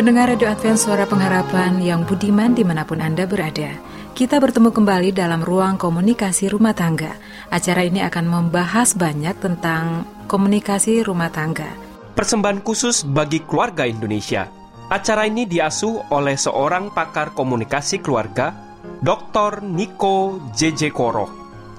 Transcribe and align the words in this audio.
Pendengar 0.00 0.32
Radio 0.32 0.48
Advent 0.48 0.80
Suara 0.80 1.04
Pengharapan 1.04 1.76
yang 1.84 2.08
budiman 2.08 2.56
di 2.56 2.64
mana 2.64 2.88
pun 2.88 3.04
Anda 3.04 3.28
berada. 3.28 3.76
Kita 4.16 4.40
bertemu 4.40 4.72
kembali 4.72 5.12
dalam 5.12 5.44
ruang 5.44 5.76
komunikasi 5.76 6.48
rumah 6.48 6.72
tangga. 6.72 7.20
Acara 7.52 7.84
ini 7.84 8.00
akan 8.00 8.24
membahas 8.24 8.96
banyak 8.96 9.36
tentang 9.44 10.08
komunikasi 10.24 11.04
rumah 11.04 11.28
tangga. 11.28 11.68
Persembahan 12.16 12.64
khusus 12.64 13.04
bagi 13.04 13.44
keluarga 13.44 13.84
Indonesia. 13.84 14.48
Acara 14.88 15.28
ini 15.28 15.44
diasuh 15.44 16.08
oleh 16.16 16.40
seorang 16.40 16.96
pakar 16.96 17.36
komunikasi 17.36 18.00
keluarga, 18.00 18.56
Dr. 19.04 19.60
Niko 19.60 20.40
JJ 20.56 20.96
Koro. 20.96 21.28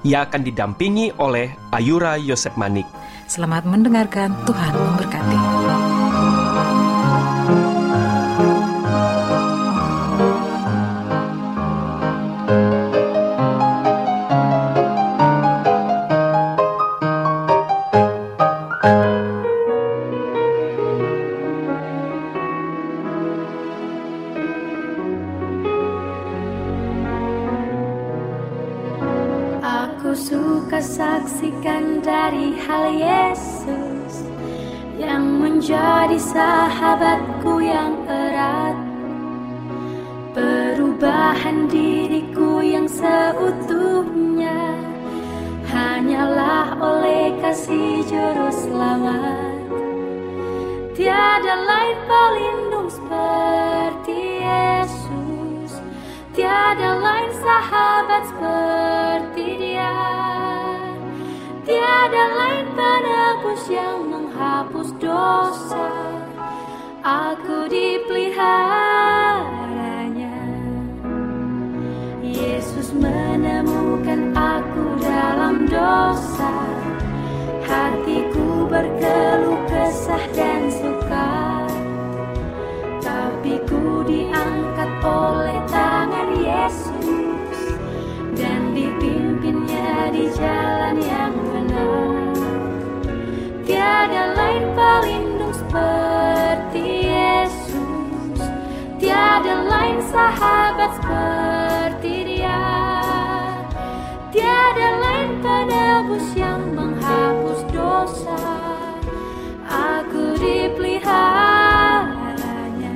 Ia 0.06 0.30
akan 0.30 0.46
didampingi 0.46 1.10
oleh 1.18 1.50
Ayura 1.74 2.14
Yosep 2.14 2.54
Manik. 2.54 2.86
Selamat 3.26 3.66
mendengarkan, 3.66 4.30
Tuhan 4.46 4.78
memberkati. 4.78 5.51
Suka 30.12 30.76
saksikan 30.76 32.04
dari 32.04 32.52
hal 32.68 32.92
Yesus 32.92 34.28
Yang 35.00 35.24
menjadi 35.24 36.18
sahabatku 36.20 37.64
yang 37.64 37.96
erat. 38.04 38.76
Perubahan 40.36 41.64
diriku 41.72 42.60
yang 42.60 42.84
seutuhnya 42.84 44.76
Hanyalah 45.72 46.76
oleh 46.76 47.32
kasih 47.40 48.04
juru 48.04 48.52
selamat. 48.52 49.64
Tiada 50.92 51.56
lain 51.56 51.98
pelindung 52.04 52.88
seperti 52.92 54.44
Yesus 54.44 54.81
Tiada 56.42 56.98
lain 56.98 57.30
sahabat 57.38 58.26
seperti 58.26 59.62
dia. 59.62 59.94
Tiada 61.62 62.24
lain 62.34 62.66
penebus 62.74 63.70
yang 63.70 64.10
menghapus 64.10 64.90
dosa. 64.98 65.86
Aku 67.06 67.70
dipeliharanya. 67.70 70.34
Yesus 72.26 72.90
menemukan 72.90 74.34
aku 74.34 74.98
dalam 74.98 75.70
dosa. 75.70 76.54
Hatiku 77.70 78.66
berkeluh 78.66 79.62
kesah 79.70 80.26
dan 80.34 80.66
suka. 80.74 81.30
Tapi 82.98 83.62
ku 83.70 83.81
sahabat 100.12 100.92
seperti 101.00 102.36
dia. 102.36 102.60
Tiada 104.28 104.88
lain 105.00 105.40
penebus 105.40 106.36
yang 106.36 106.60
menghapus 106.76 107.64
dosa. 107.72 108.44
Aku 109.64 110.36
dipeliharanya. 110.36 112.92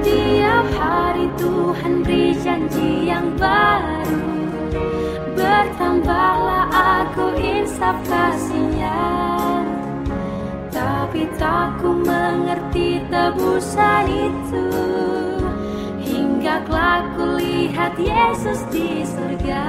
Tiap 0.00 0.66
hari 0.80 1.28
Tuhan 1.36 2.00
beri 2.00 2.32
janji 2.40 3.12
yang 3.12 3.36
baru. 3.36 4.24
Bertambahlah 5.36 6.72
aku 6.72 7.36
insaf 7.36 8.00
kasihnya 8.08 9.31
Tapi 11.22 11.38
tak 11.38 11.78
ku 11.78 12.02
mengerti 12.02 12.98
tebusan 13.06 14.10
itu. 14.10 14.66
Hingga 16.02 16.66
kelak 16.66 17.14
ku 17.14 17.38
lihat 17.38 17.94
Yesus 17.94 18.66
di 18.74 19.06
surga. 19.06 19.62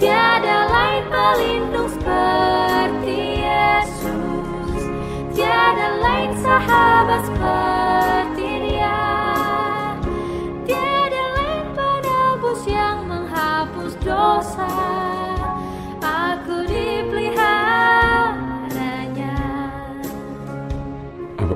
Tiada 0.00 0.58
lain 0.72 1.04
pelindung 1.12 1.43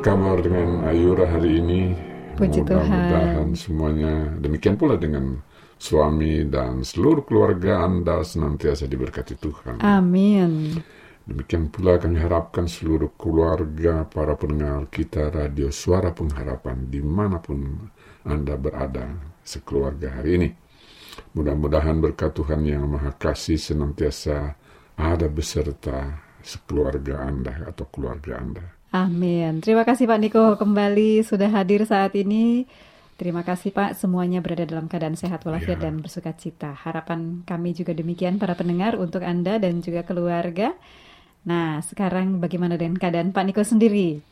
kabar 0.08 0.40
dengan 0.40 0.88
Ayura 0.88 1.28
hari 1.28 1.60
ini? 1.60 1.80
Puji 2.40 2.64
Mudah-mudahan 2.64 3.52
semuanya 3.52 4.40
demikian 4.40 4.80
pula 4.80 4.96
dengan 4.96 5.36
suami 5.76 6.48
dan 6.48 6.80
seluruh 6.80 7.28
keluarga 7.28 7.84
Anda 7.84 8.24
senantiasa 8.24 8.88
diberkati 8.88 9.36
Tuhan. 9.36 9.84
Amin. 9.84 10.80
Demikian 11.28 11.68
pula 11.68 12.00
kami 12.00 12.24
harapkan 12.24 12.64
seluruh 12.64 13.12
keluarga 13.20 14.08
para 14.08 14.32
pendengar 14.32 14.88
kita 14.88 15.28
Radio 15.28 15.68
Suara 15.68 16.08
Pengharapan 16.16 16.88
di 16.88 17.04
mana 17.04 17.36
pun 17.36 17.76
Anda 18.24 18.56
berada 18.56 19.12
sekeluarga 19.44 20.24
hari 20.24 20.40
ini. 20.40 20.48
Mudah-mudahan 21.36 22.00
berkat 22.00 22.32
Tuhan 22.32 22.64
yang 22.64 22.88
Maha 22.88 23.12
Kasih 23.12 23.60
senantiasa 23.60 24.56
ada 24.96 25.28
beserta 25.28 26.16
sekeluarga 26.40 27.28
Anda 27.28 27.68
atau 27.68 27.84
keluarga 27.92 28.40
Anda. 28.40 28.77
Amin. 29.06 29.62
Terima 29.62 29.86
kasih 29.86 30.10
Pak 30.10 30.18
Niko 30.18 30.44
kembali 30.58 31.22
sudah 31.22 31.46
hadir 31.52 31.86
saat 31.86 32.16
ini. 32.18 32.66
Terima 33.18 33.42
kasih 33.42 33.74
Pak, 33.74 33.98
semuanya 33.98 34.38
berada 34.38 34.62
dalam 34.62 34.86
keadaan 34.86 35.18
sehat 35.18 35.42
walafiat 35.42 35.82
Ya. 35.82 35.90
dan 35.90 35.98
bersuka 35.98 36.30
cita. 36.38 36.70
Harapan 36.70 37.42
kami 37.42 37.74
juga 37.74 37.90
demikian 37.90 38.38
para 38.38 38.54
pendengar 38.54 38.94
untuk 38.94 39.26
Anda 39.26 39.58
dan 39.58 39.82
juga 39.82 40.06
keluarga. 40.06 40.74
Nah, 41.42 41.82
sekarang 41.82 42.38
bagaimana 42.38 42.78
dengan 42.78 42.94
keadaan 42.94 43.34
Pak 43.34 43.44
Niko 43.46 43.62
sendiri? 43.66 44.22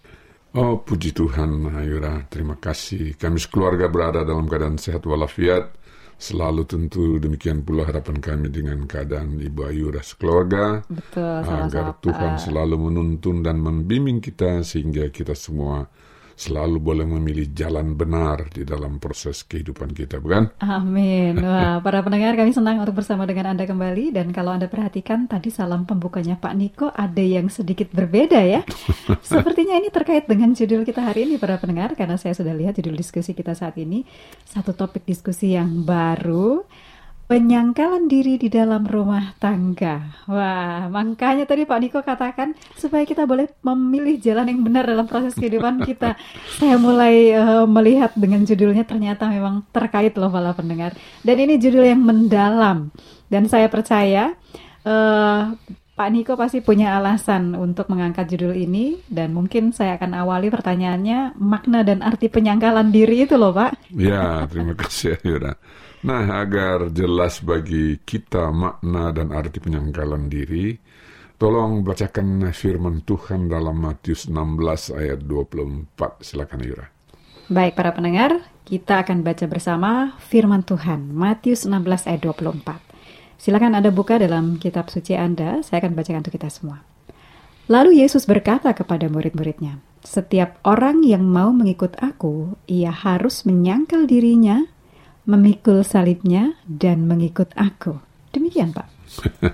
Oh 0.55 0.81
puji 0.81 1.13
Tuhan 1.13 1.69
Ayura, 1.75 2.25
terima 2.31 2.57
kasih. 2.57 3.19
Kami 3.19 3.37
sekeluarga 3.37 3.91
berada 3.91 4.23
dalam 4.23 4.47
keadaan 4.47 4.79
sehat 4.79 5.03
walafiat. 5.05 5.69
Selalu 6.17 6.65
tentu 6.65 7.21
demikian 7.21 7.61
pula 7.61 7.85
harapan 7.85 8.17
kami 8.25 8.49
dengan 8.49 8.89
keadaan 8.89 9.37
Ibu 9.37 9.61
Ayura 9.69 10.01
sekeluarga. 10.01 10.81
Betul, 10.89 11.45
agar 11.45 11.45
sama-sama 11.69 11.93
Tuhan 12.01 12.33
Pak. 12.37 12.43
selalu 12.49 12.77
menuntun 12.89 13.45
dan 13.45 13.61
membimbing 13.61 14.25
kita 14.25 14.65
sehingga 14.65 15.13
kita 15.13 15.37
semua 15.37 15.93
selalu 16.37 16.77
boleh 16.79 17.07
memilih 17.09 17.49
jalan 17.57 17.97
benar 17.97 18.53
di 18.53 18.63
dalam 18.63 19.01
proses 19.01 19.41
kehidupan 19.49 19.97
kita, 19.97 20.21
bukan? 20.21 20.53
Amin. 20.61 21.41
Wah, 21.49 21.81
para 21.81 22.05
pendengar 22.05 22.37
kami 22.37 22.53
senang 22.53 22.77
untuk 22.77 23.01
bersama 23.01 23.25
dengan 23.25 23.57
Anda 23.57 23.65
kembali 23.65 24.13
dan 24.13 24.37
kalau 24.37 24.53
Anda 24.53 24.69
perhatikan 24.69 25.25
tadi 25.27 25.49
salam 25.49 25.89
pembukanya 25.89 26.37
Pak 26.37 26.55
Niko 26.55 26.93
ada 26.93 27.25
yang 27.25 27.49
sedikit 27.49 27.89
berbeda 27.89 28.45
ya. 28.45 28.61
Sepertinya 29.25 29.81
ini 29.81 29.89
terkait 29.89 30.29
dengan 30.29 30.53
judul 30.53 30.85
kita 30.85 31.01
hari 31.01 31.25
ini 31.25 31.41
para 31.41 31.57
pendengar 31.57 31.97
karena 31.97 32.21
saya 32.21 32.37
sudah 32.37 32.53
lihat 32.53 32.77
judul 32.77 33.01
diskusi 33.01 33.33
kita 33.33 33.57
saat 33.57 33.81
ini 33.81 34.05
satu 34.45 34.77
topik 34.77 35.09
diskusi 35.09 35.57
yang 35.57 35.89
baru 35.89 36.69
Penyangkalan 37.27 38.07
diri 38.07 38.39
di 38.39 38.47
dalam 38.47 38.87
rumah 38.87 39.35
tangga. 39.43 40.23
Wah, 40.31 40.87
makanya 40.87 41.43
tadi 41.43 41.67
Pak 41.67 41.79
Niko 41.83 41.99
katakan 41.99 42.55
supaya 42.79 43.03
kita 43.03 43.27
boleh 43.27 43.51
memilih 43.67 44.15
jalan 44.23 44.47
yang 44.47 44.63
benar 44.63 44.87
dalam 44.87 45.11
proses 45.11 45.35
kehidupan 45.35 45.83
kita. 45.83 46.15
Saya 46.63 46.79
mulai 46.79 47.35
uh, 47.35 47.67
melihat 47.67 48.15
dengan 48.15 48.47
judulnya 48.47 48.87
ternyata 48.87 49.27
memang 49.27 49.67
terkait 49.75 50.15
loh 50.15 50.31
para 50.31 50.55
pendengar. 50.55 50.95
Dan 51.27 51.43
ini 51.43 51.59
judul 51.59 51.83
yang 51.83 51.99
mendalam. 51.99 52.95
Dan 53.27 53.51
saya 53.51 53.67
percaya 53.67 54.39
uh, 54.87 55.51
Pak 55.97 56.09
Niko 56.13 56.37
pasti 56.37 56.61
punya 56.61 56.95
alasan 56.95 57.57
untuk 57.57 57.89
mengangkat 57.89 58.29
judul 58.29 58.53
ini 58.53 59.01
dan 59.09 59.33
mungkin 59.33 59.73
saya 59.73 59.97
akan 59.97 60.13
awali 60.13 60.53
pertanyaannya 60.53 61.41
makna 61.41 61.81
dan 61.89 62.05
arti 62.05 62.29
penyangkalan 62.29 62.93
diri 62.93 63.25
itu 63.25 63.41
loh 63.41 63.57
Pak. 63.57 63.91
Ya, 63.97 64.45
terima 64.45 64.77
kasih 64.77 65.17
Yura. 65.25 65.57
Nah, 66.07 66.23
agar 66.39 66.95
jelas 66.95 67.43
bagi 67.43 67.99
kita 67.99 68.55
makna 68.55 69.11
dan 69.11 69.35
arti 69.35 69.59
penyangkalan 69.59 70.31
diri, 70.31 70.79
tolong 71.35 71.83
bacakan 71.83 72.47
firman 72.55 73.03
Tuhan 73.03 73.51
dalam 73.51 73.75
Matius 73.75 74.31
16 74.31 74.95
ayat 74.95 75.27
24. 75.27 76.23
Silakan 76.23 76.63
Yura. 76.63 76.87
Baik 77.51 77.75
para 77.75 77.91
pendengar, 77.91 78.39
kita 78.63 79.03
akan 79.03 79.27
baca 79.27 79.51
bersama 79.51 80.15
firman 80.23 80.63
Tuhan 80.63 81.11
Matius 81.11 81.67
16 81.67 82.07
ayat 82.07 82.23
24. 82.23 82.79
Silakan 83.43 83.75
Anda 83.75 83.91
buka 83.91 84.23
dalam 84.23 84.63
kitab 84.63 84.95
suci 84.95 85.19
Anda, 85.19 85.67
saya 85.67 85.83
akan 85.83 85.99
bacakan 85.99 86.23
untuk 86.23 86.39
kita 86.39 86.55
semua. 86.55 86.87
Lalu 87.67 88.07
Yesus 88.07 88.31
berkata 88.31 88.71
kepada 88.79 89.11
murid-muridnya, 89.11 89.83
"Setiap 90.07 90.63
orang 90.63 91.03
yang 91.03 91.27
mau 91.27 91.51
mengikut 91.51 91.99
aku, 91.99 92.55
ia 92.71 92.95
harus 92.95 93.43
menyangkal 93.43 94.07
dirinya, 94.07 94.71
memikul 95.27 95.83
salibnya 95.83 96.55
dan 96.65 97.05
mengikut 97.11 97.51
aku. 97.59 97.99
Demikian, 98.31 98.71
Pak. 98.71 98.87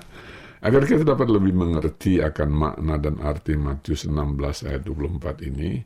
Agar 0.66 0.86
kita 0.86 1.02
dapat 1.02 1.26
lebih 1.26 1.58
mengerti 1.58 2.22
akan 2.22 2.48
makna 2.54 2.94
dan 2.94 3.18
arti 3.18 3.58
Matius 3.58 4.06
16 4.06 4.70
ayat 4.70 4.86
24 4.86 5.50
ini, 5.50 5.82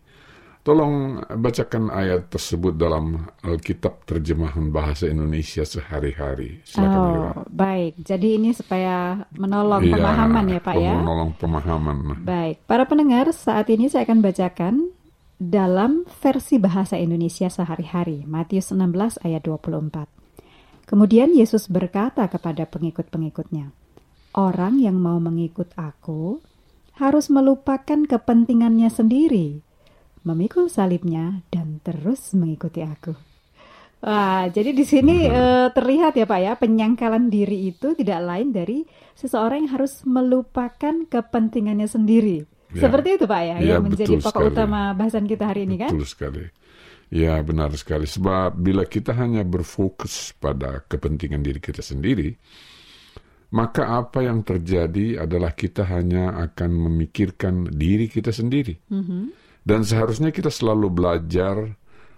tolong 0.61 1.17
bacakan 1.23 1.89
ayat 1.89 2.29
tersebut 2.29 2.77
dalam 2.77 3.25
Alkitab 3.41 4.05
terjemahan 4.05 4.69
bahasa 4.69 5.09
Indonesia 5.09 5.65
sehari-hari. 5.65 6.61
Silakan, 6.69 7.01
oh, 7.01 7.33
baik. 7.49 8.05
Jadi 8.05 8.37
ini 8.37 8.53
supaya 8.53 9.25
menolong 9.33 9.81
ya, 9.81 9.97
pemahaman 9.97 10.45
ya, 10.45 10.61
Pak 10.61 10.75
ya. 10.77 10.95
Menolong 11.01 11.31
pemahaman. 11.41 11.97
Baik. 12.21 12.57
Para 12.69 12.85
pendengar, 12.85 13.33
saat 13.33 13.73
ini 13.73 13.89
saya 13.89 14.05
akan 14.05 14.21
bacakan 14.21 14.75
dalam 15.37 16.09
versi 16.09 16.57
bahasa 16.57 16.97
Indonesia 16.97 17.53
sehari-hari, 17.53 18.25
Matius 18.25 18.73
16 18.73 19.21
ayat 19.21 19.45
24. 19.45 20.09
Kemudian 20.89 21.37
Yesus 21.37 21.69
berkata 21.69 22.25
kepada 22.33 22.65
pengikut-pengikutnya, 22.65 23.73
Orang 24.37 24.81
yang 24.81 25.01
mau 25.01 25.17
mengikut 25.17 25.73
aku 25.77 26.45
harus 26.97 27.29
melupakan 27.33 28.05
kepentingannya 28.05 28.89
sendiri, 28.89 29.61
memikul 30.25 30.69
salibnya, 30.69 31.45
dan 31.53 31.81
terus 31.85 32.33
mengikuti 32.37 32.85
aku. 32.85 33.17
Wah, 34.05 34.49
jadi 34.53 34.77
di 34.77 34.85
sini 34.85 35.25
uh, 35.25 35.69
terlihat 35.77 36.17
ya 36.17 36.29
Pak 36.29 36.41
ya, 36.41 36.53
penyangkalan 36.57 37.33
diri 37.33 37.73
itu 37.73 37.97
tidak 37.97 38.21
lain 38.25 38.53
dari 38.53 38.85
seseorang 39.17 39.65
yang 39.65 39.73
harus 39.73 40.05
melupakan 40.05 41.09
kepentingannya 41.09 41.89
sendiri 41.89 42.56
Ya. 42.75 42.91
Seperti 42.91 43.09
itu 43.15 43.25
Pak 43.31 43.43
ya, 43.47 43.57
ya 43.63 43.79
yang 43.79 43.87
menjadi 43.87 44.19
pokok 44.19 44.43
sekali. 44.43 44.51
utama 44.51 44.81
bahasan 44.97 45.25
kita 45.31 45.45
hari 45.47 45.67
ini 45.69 45.77
kan? 45.79 45.91
Betul 45.95 46.07
sekali. 46.09 46.45
Ya 47.07 47.39
benar 47.39 47.71
sekali. 47.79 48.07
Sebab 48.11 48.59
bila 48.59 48.83
kita 48.83 49.15
hanya 49.15 49.47
berfokus 49.47 50.35
pada 50.35 50.83
kepentingan 50.91 51.39
diri 51.39 51.63
kita 51.63 51.79
sendiri, 51.79 52.35
maka 53.55 54.03
apa 54.03 54.27
yang 54.27 54.43
terjadi 54.43 55.23
adalah 55.23 55.55
kita 55.55 55.87
hanya 55.87 56.35
akan 56.51 56.71
memikirkan 56.91 57.71
diri 57.71 58.11
kita 58.11 58.35
sendiri. 58.35 58.75
Mm 58.91 59.03
-hmm. 59.03 59.23
Dan 59.63 59.87
seharusnya 59.87 60.35
kita 60.35 60.51
selalu 60.51 60.91
belajar 60.91 61.59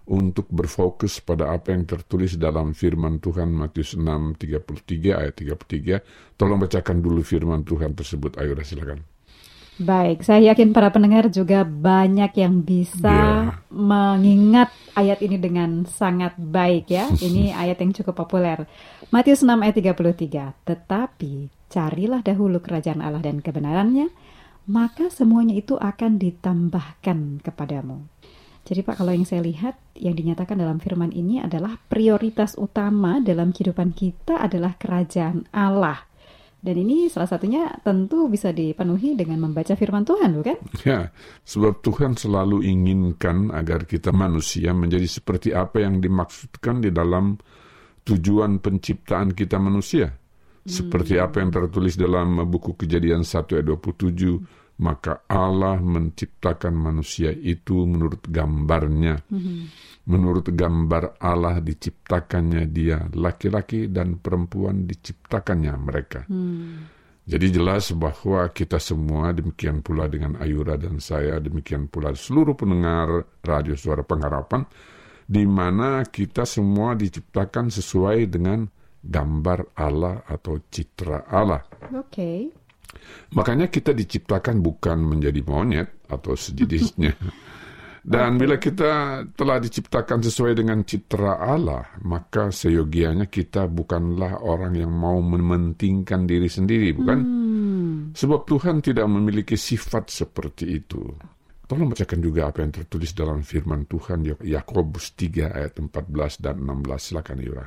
untuk 0.09 0.49
berfokus 0.49 1.21
pada 1.21 1.53
apa 1.53 1.77
yang 1.77 1.85
tertulis 1.85 2.41
dalam 2.41 2.73
firman 2.73 3.21
Tuhan 3.21 3.53
Matius 3.53 3.93
6, 3.93 4.41
33 4.41 5.21
ayat 5.21 5.35
33. 5.37 6.37
Tolong 6.41 6.56
bacakan 6.56 6.97
dulu 7.05 7.21
firman 7.21 7.61
Tuhan 7.61 7.93
tersebut. 7.93 8.41
Ayo 8.41 8.56
silakan. 8.65 9.05
Baik, 9.79 10.27
saya 10.27 10.51
yakin 10.51 10.75
para 10.75 10.91
pendengar 10.91 11.31
juga 11.31 11.63
banyak 11.63 12.35
yang 12.35 12.67
bisa 12.67 13.55
yeah. 13.55 13.63
mengingat 13.71 14.75
ayat 14.99 15.23
ini 15.23 15.39
dengan 15.39 15.87
sangat 15.87 16.35
baik 16.35 16.91
ya. 16.91 17.07
Ini 17.27 17.55
ayat 17.55 17.79
yang 17.79 17.95
cukup 17.95 18.27
populer. 18.27 18.67
Matius 19.15 19.47
6 19.47 19.55
ayat 19.55 19.79
33. 19.79 20.67
Tetapi 20.67 21.35
carilah 21.71 22.27
dahulu 22.27 22.59
kerajaan 22.59 22.99
Allah 22.99 23.23
dan 23.23 23.39
kebenarannya, 23.39 24.11
maka 24.67 25.15
semuanya 25.15 25.55
itu 25.55 25.79
akan 25.79 26.19
ditambahkan 26.19 27.47
kepadamu. 27.47 28.03
Jadi 28.67 28.83
Pak, 28.83 28.99
kalau 28.99 29.15
yang 29.15 29.25
saya 29.25 29.47
lihat 29.47 29.79
yang 29.95 30.19
dinyatakan 30.19 30.59
dalam 30.59 30.83
firman 30.83 31.15
ini 31.15 31.39
adalah 31.39 31.79
prioritas 31.87 32.59
utama 32.59 33.23
dalam 33.23 33.55
kehidupan 33.55 33.95
kita 33.95 34.43
adalah 34.43 34.75
kerajaan 34.75 35.47
Allah 35.55 36.07
dan 36.58 36.75
ini 36.75 37.06
salah 37.06 37.31
satunya 37.31 37.70
tentu 37.87 38.26
bisa 38.26 38.50
dipenuhi 38.50 39.14
dengan 39.14 39.46
membaca 39.46 39.78
firman 39.78 40.02
Tuhan, 40.02 40.43
bukan? 40.43 40.58
Ya, 40.82 41.14
sebab 41.46 41.78
Tuhan 41.87 42.19
selalu 42.19 42.66
inginkan 42.66 43.55
agar 43.55 43.87
kita 43.87 44.10
manusia 44.10 44.75
menjadi 44.75 45.06
seperti 45.06 45.55
apa 45.55 45.87
yang 45.87 46.02
dimaksudkan 46.02 46.82
di 46.82 46.90
dalam 46.90 47.38
tujuan 48.02 48.58
penciptaan 48.58 49.38
kita 49.38 49.62
manusia. 49.62 50.10
Hmm. 50.10 50.66
Seperti 50.66 51.22
apa 51.22 51.38
yang 51.38 51.55
tertulis 51.55 51.94
dalam 51.94 52.43
buku 52.50 52.75
Kejadian 52.75 53.22
1 53.22 53.55
ayat 53.55 53.66
27, 53.78 54.57
maka 54.79 55.27
Allah 55.27 55.83
menciptakan 55.83 56.75
manusia 56.75 57.35
itu 57.35 57.83
menurut 57.83 58.23
gambarnya. 58.31 59.19
Mm-hmm. 59.27 59.61
Menurut 60.09 60.49
gambar 60.55 61.21
Allah 61.21 61.61
diciptakannya 61.61 62.65
dia, 62.73 63.05
laki-laki 63.13 63.93
dan 63.93 64.17
perempuan 64.23 64.89
diciptakannya 64.89 65.75
mereka. 65.77 66.25
Mm. 66.31 66.97
Jadi 67.29 67.47
jelas 67.53 67.93
bahwa 67.93 68.49
kita 68.56 68.81
semua, 68.81 69.37
demikian 69.37 69.85
pula 69.85 70.08
dengan 70.08 70.41
Ayura 70.41 70.81
dan 70.81 70.97
saya, 70.97 71.37
demikian 71.37 71.93
pula 71.93 72.17
seluruh 72.17 72.56
pendengar 72.56 73.29
radio 73.44 73.77
suara 73.77 74.01
pengharapan, 74.01 74.65
di 75.29 75.44
mana 75.44 76.08
kita 76.08 76.49
semua 76.49 76.97
diciptakan 76.97 77.69
sesuai 77.69 78.32
dengan 78.32 78.65
gambar 79.05 79.77
Allah 79.77 80.25
atau 80.25 80.56
citra 80.73 81.29
Allah. 81.29 81.69
Oke. 81.93 82.01
Okay. 82.08 82.39
Makanya 83.37 83.69
kita 83.69 83.93
diciptakan 83.93 84.65
bukan 84.65 84.99
menjadi 85.05 85.41
monyet 85.45 86.09
atau 86.09 86.33
sejenisnya. 86.33 87.13
Dan 88.09 88.41
bila 88.41 88.57
kita 88.57 89.21
telah 89.37 89.61
diciptakan 89.61 90.25
sesuai 90.25 90.57
dengan 90.57 90.81
citra 90.81 91.45
Allah, 91.45 91.93
maka 92.09 92.49
seyogianya 92.49 93.29
kita 93.29 93.69
bukanlah 93.69 94.41
orang 94.41 94.81
yang 94.81 94.89
mau 94.89 95.21
mementingkan 95.21 96.25
diri 96.25 96.49
sendiri, 96.49 96.97
bukan? 96.97 97.19
Hmm. 97.21 97.97
Sebab 98.17 98.49
Tuhan 98.49 98.81
tidak 98.81 99.05
memiliki 99.13 99.61
sifat 99.61 100.09
seperti 100.09 100.81
itu. 100.81 101.05
Tolong 101.69 101.93
bacakan 101.93 102.21
juga 102.25 102.49
apa 102.49 102.65
yang 102.65 102.73
tertulis 102.73 103.13
dalam 103.13 103.45
firman 103.45 103.85
Tuhan 103.85 104.25
Yakobus 104.41 105.13
3 105.13 105.53
ayat 105.53 105.77
14 105.77 106.41
dan 106.41 106.65
16. 106.65 107.13
Silakan 107.13 107.39
Yura. 107.45 107.67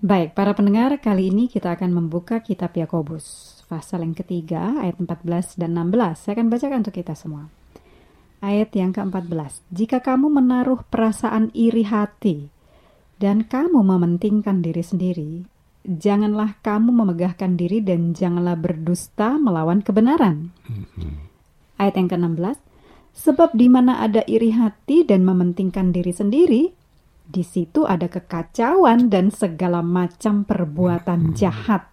Baik, 0.00 0.32
para 0.32 0.56
pendengar, 0.56 0.96
kali 1.04 1.28
ini 1.28 1.52
kita 1.52 1.76
akan 1.76 2.00
membuka 2.00 2.40
kitab 2.40 2.72
Yakobus 2.72 3.59
pasal 3.70 4.02
yang 4.02 4.18
ketiga 4.18 4.82
ayat 4.82 4.98
14 4.98 5.54
dan 5.54 5.78
16. 5.78 6.26
Saya 6.26 6.32
akan 6.34 6.50
bacakan 6.50 6.78
untuk 6.82 6.96
kita 6.98 7.14
semua. 7.14 7.46
Ayat 8.42 8.74
yang 8.74 8.90
ke-14. 8.90 9.62
Jika 9.70 10.02
kamu 10.02 10.26
menaruh 10.26 10.82
perasaan 10.90 11.54
iri 11.54 11.86
hati 11.86 12.50
dan 13.22 13.46
kamu 13.46 13.78
mementingkan 13.78 14.58
diri 14.58 14.82
sendiri, 14.82 15.32
janganlah 15.86 16.58
kamu 16.66 16.90
memegahkan 16.90 17.54
diri 17.54 17.78
dan 17.78 18.10
janganlah 18.10 18.58
berdusta 18.58 19.38
melawan 19.38 19.86
kebenaran. 19.86 20.50
Ayat 21.78 21.94
yang 21.94 22.10
ke-16. 22.10 22.58
Sebab 23.10 23.54
di 23.54 23.68
mana 23.70 24.02
ada 24.02 24.26
iri 24.26 24.50
hati 24.50 25.06
dan 25.06 25.22
mementingkan 25.22 25.92
diri 25.94 26.10
sendiri, 26.10 26.62
di 27.30 27.46
situ 27.46 27.86
ada 27.86 28.10
kekacauan 28.10 29.06
dan 29.06 29.30
segala 29.30 29.84
macam 29.84 30.42
perbuatan 30.42 31.36
jahat. 31.36 31.89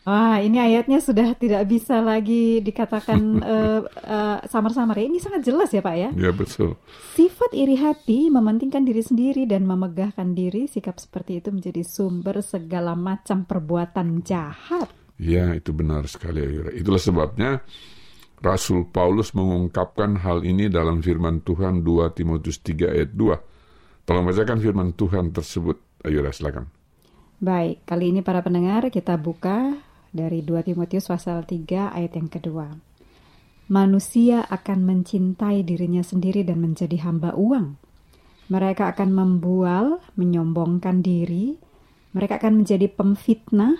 Wah, 0.00 0.40
ini 0.40 0.56
ayatnya 0.56 0.96
sudah 0.96 1.36
tidak 1.36 1.68
bisa 1.68 2.00
lagi 2.00 2.64
dikatakan 2.64 3.20
uh, 3.44 3.80
uh, 4.16 4.38
samar-samar 4.48 4.96
ya. 4.96 5.04
Ini 5.12 5.20
sangat 5.20 5.44
jelas 5.44 5.68
ya 5.76 5.84
Pak 5.84 5.96
ya. 5.96 6.08
Ya 6.16 6.30
betul. 6.32 6.80
Sifat 7.12 7.52
iri 7.52 7.76
hati 7.76 8.32
mementingkan 8.32 8.80
diri 8.88 9.04
sendiri 9.04 9.44
dan 9.44 9.68
memegahkan 9.68 10.32
diri, 10.32 10.64
sikap 10.64 10.96
seperti 10.96 11.44
itu 11.44 11.52
menjadi 11.52 11.84
sumber 11.84 12.40
segala 12.40 12.96
macam 12.96 13.44
perbuatan 13.44 14.24
jahat. 14.24 14.88
Ya, 15.20 15.52
itu 15.52 15.76
benar 15.76 16.08
sekali. 16.08 16.40
Ayura. 16.48 16.72
Itulah 16.72 17.02
sebabnya 17.02 17.50
Rasul 18.40 18.88
Paulus 18.88 19.36
mengungkapkan 19.36 20.16
hal 20.24 20.48
ini 20.48 20.72
dalam 20.72 21.04
firman 21.04 21.44
Tuhan 21.44 21.84
2 21.84 22.16
Timotius 22.16 22.64
3 22.64 22.88
ayat 22.88 23.12
2. 23.12 24.08
Tolong 24.08 24.24
bacakan 24.24 24.58
firman 24.64 24.96
Tuhan 24.96 25.28
tersebut. 25.36 25.76
Ayura, 26.08 26.32
silakan. 26.32 26.72
Baik, 27.36 27.84
kali 27.84 28.16
ini 28.16 28.24
para 28.24 28.40
pendengar 28.40 28.88
kita 28.88 29.20
buka 29.20 29.76
dari 30.10 30.42
2 30.42 30.66
Timotius 30.66 31.06
pasal 31.06 31.46
3 31.46 31.94
ayat 31.94 32.12
yang 32.18 32.28
kedua. 32.30 32.70
Manusia 33.70 34.42
akan 34.50 34.82
mencintai 34.82 35.62
dirinya 35.62 36.02
sendiri 36.02 36.42
dan 36.42 36.58
menjadi 36.58 36.98
hamba 37.06 37.38
uang. 37.38 37.78
Mereka 38.50 38.98
akan 38.98 39.14
membual, 39.14 40.02
menyombongkan 40.18 41.06
diri, 41.06 41.54
mereka 42.10 42.42
akan 42.42 42.66
menjadi 42.66 42.90
pemfitnah, 42.90 43.78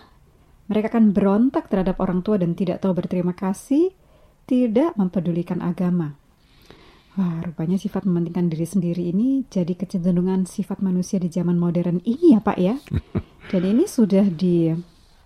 mereka 0.70 0.94
akan 0.94 1.10
berontak 1.10 1.66
terhadap 1.66 1.98
orang 1.98 2.22
tua 2.22 2.38
dan 2.38 2.54
tidak 2.54 2.78
tahu 2.78 2.94
berterima 2.94 3.34
kasih, 3.34 3.90
tidak 4.46 4.94
mempedulikan 4.94 5.58
agama. 5.58 6.14
Wah, 7.18 7.42
rupanya 7.42 7.74
sifat 7.74 8.06
mementingkan 8.06 8.46
diri 8.46 8.62
sendiri 8.62 9.10
ini 9.10 9.42
jadi 9.50 9.74
kecenderungan 9.74 10.46
sifat 10.46 10.78
manusia 10.78 11.18
di 11.18 11.26
zaman 11.26 11.58
modern 11.58 11.98
ini 12.06 12.38
ya 12.38 12.40
Pak 12.40 12.58
ya. 12.62 12.78
Dan 13.50 13.62
ini 13.66 13.90
sudah 13.90 14.22
di 14.30 14.70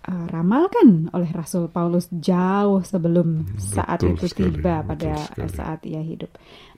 uh, 0.08 0.26
ramalkan 0.28 1.08
oleh 1.12 1.30
Rasul 1.32 1.68
Paulus 1.73 2.08
jauh 2.12 2.84
sebelum 2.84 3.44
hmm, 3.44 3.58
saat 3.61 4.04
betul 4.04 4.16
itu 4.16 4.26
sekali, 4.30 4.50
tiba 4.56 4.75
pada 4.84 5.12
sekali. 5.18 5.50
saat 5.52 5.80
ia 5.88 6.02
hidup. 6.04 6.30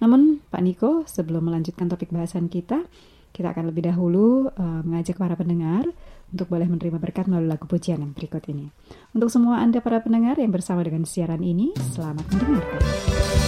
Namun 0.03 0.43
Pak 0.47 0.63
Niko, 0.63 0.91
sebelum 1.07 1.51
melanjutkan 1.51 1.91
topik 1.91 2.15
bahasan 2.15 2.47
kita, 2.47 2.87
kita 3.35 3.53
akan 3.53 3.69
lebih 3.69 3.93
dahulu 3.93 4.49
uh, 4.49 4.81
mengajak 4.87 5.21
para 5.21 5.37
pendengar 5.37 5.85
untuk 6.33 6.51
boleh 6.51 6.67
menerima 6.67 6.99
berkat 6.99 7.29
melalui 7.31 7.53
lagu 7.53 7.69
pujian 7.69 8.03
yang 8.03 8.17
berikut 8.17 8.43
ini. 8.51 8.73
Untuk 9.15 9.31
semua 9.31 9.63
Anda 9.63 9.79
para 9.85 10.03
pendengar 10.03 10.41
yang 10.41 10.51
bersama 10.51 10.83
dengan 10.83 11.07
siaran 11.07 11.45
ini, 11.45 11.71
selamat 11.77 12.25
mendengarkan. 12.33 13.46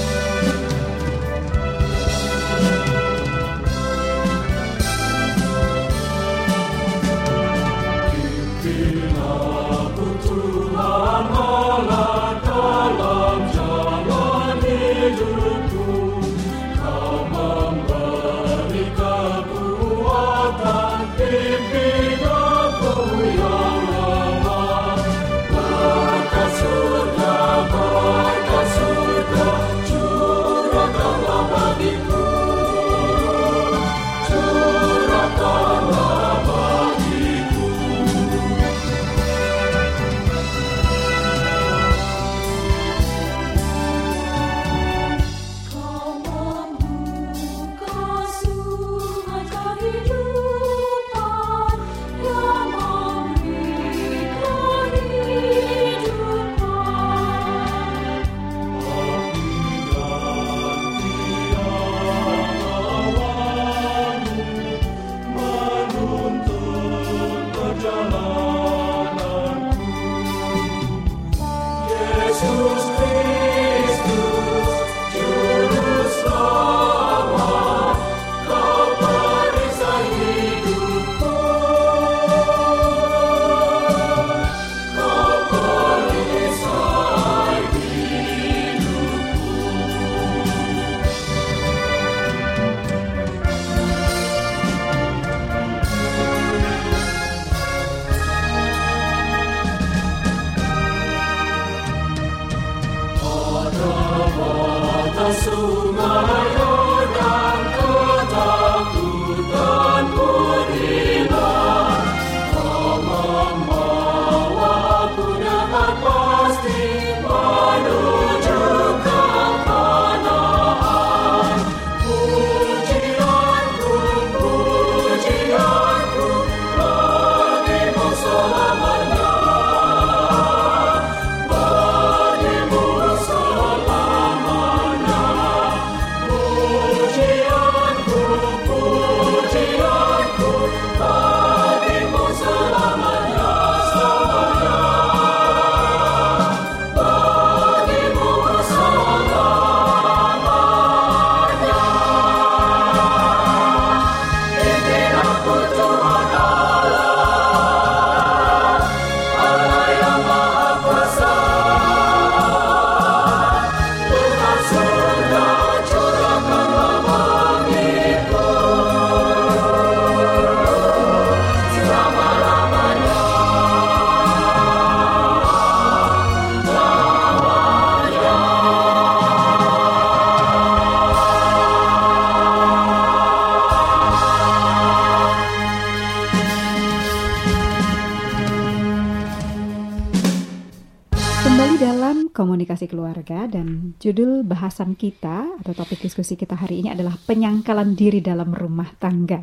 Judul 194.68 194.84
bahasan 194.84 195.00
kita 195.00 195.64
atau 195.64 195.72
topik 195.72 195.96
diskusi 196.04 196.36
kita 196.36 196.52
hari 196.52 196.84
ini 196.84 196.92
adalah 196.92 197.16
penyangkalan 197.16 197.96
diri 197.96 198.20
dalam 198.20 198.52
rumah 198.52 198.92
tangga. 199.00 199.40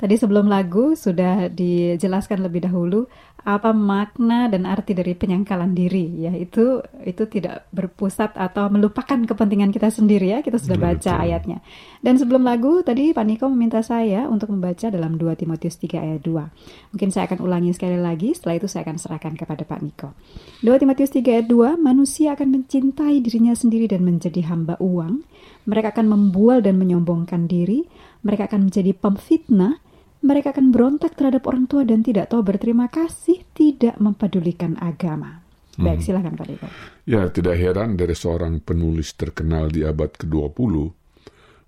Tadi 0.00 0.16
sebelum 0.16 0.48
lagu 0.48 0.96
sudah 0.96 1.52
dijelaskan 1.52 2.40
lebih 2.40 2.64
dahulu 2.64 3.04
apa 3.44 3.72
makna 3.72 4.48
dan 4.48 4.64
arti 4.64 4.96
dari 4.96 5.12
penyangkalan 5.12 5.76
diri? 5.76 6.24
Ya 6.24 6.32
itu 6.32 6.80
itu 7.04 7.28
tidak 7.28 7.68
berpusat 7.68 8.32
atau 8.32 8.72
melupakan 8.72 9.20
kepentingan 9.28 9.68
kita 9.72 9.92
sendiri 9.92 10.32
ya 10.32 10.38
kita 10.40 10.56
sudah 10.56 10.80
baca 10.80 11.12
Betul. 11.20 11.24
ayatnya. 11.28 11.58
Dan 12.00 12.16
sebelum 12.16 12.48
lagu 12.48 12.80
tadi 12.80 13.12
Pak 13.12 13.24
Niko 13.28 13.52
meminta 13.52 13.84
saya 13.84 14.24
untuk 14.24 14.56
membaca 14.56 14.88
dalam 14.88 15.20
2 15.20 15.36
Timotius 15.36 15.76
3 15.76 16.00
ayat 16.00 16.20
2 16.24 16.96
mungkin 16.96 17.08
saya 17.12 17.28
akan 17.28 17.38
ulangi 17.44 17.76
sekali 17.76 18.00
lagi 18.00 18.32
setelah 18.32 18.56
itu 18.56 18.72
saya 18.72 18.88
akan 18.88 18.96
serahkan 18.96 19.36
kepada 19.36 19.68
Pak 19.68 19.80
Niko. 19.84 20.16
2 20.64 20.80
Timotius 20.80 21.12
3 21.12 21.28
ayat 21.28 21.46
2 21.48 21.76
manusia 21.76 22.32
akan 22.32 22.48
mencintai 22.56 23.20
dirinya 23.20 23.52
sendiri 23.52 23.84
dan 23.84 24.00
menjadi 24.00 24.48
hamba 24.48 24.80
uang. 24.80 25.28
Mereka 25.68 25.92
akan 25.92 26.08
membual 26.08 26.64
dan 26.64 26.80
menyombongkan 26.80 27.44
diri. 27.44 27.84
Mereka 28.24 28.48
akan 28.48 28.72
menjadi 28.72 28.96
pemfitnah 28.96 29.89
mereka 30.20 30.52
akan 30.52 30.72
berontak 30.72 31.16
terhadap 31.16 31.48
orang 31.48 31.64
tua 31.64 31.82
dan 31.84 32.04
tidak 32.04 32.28
tahu 32.28 32.44
berterima 32.44 32.92
kasih, 32.92 33.44
tidak 33.56 33.96
mempedulikan 33.96 34.76
agama. 34.76 35.40
Baik, 35.80 36.04
silakan 36.04 36.36
Pak 36.36 36.46
Diko. 36.46 36.66
Ya, 37.08 37.24
tidak 37.32 37.56
heran 37.56 37.96
dari 37.96 38.12
seorang 38.12 38.60
penulis 38.60 39.16
terkenal 39.16 39.72
di 39.72 39.80
abad 39.80 40.12
ke-20 40.12 40.92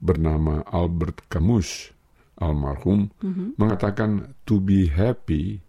bernama 0.03 0.61
Albert 0.69 1.33
Camus, 1.33 1.89
almarhum, 2.37 3.09
mengatakan 3.57 4.37
to 4.45 4.61
be 4.61 4.91
happy, 4.91 5.65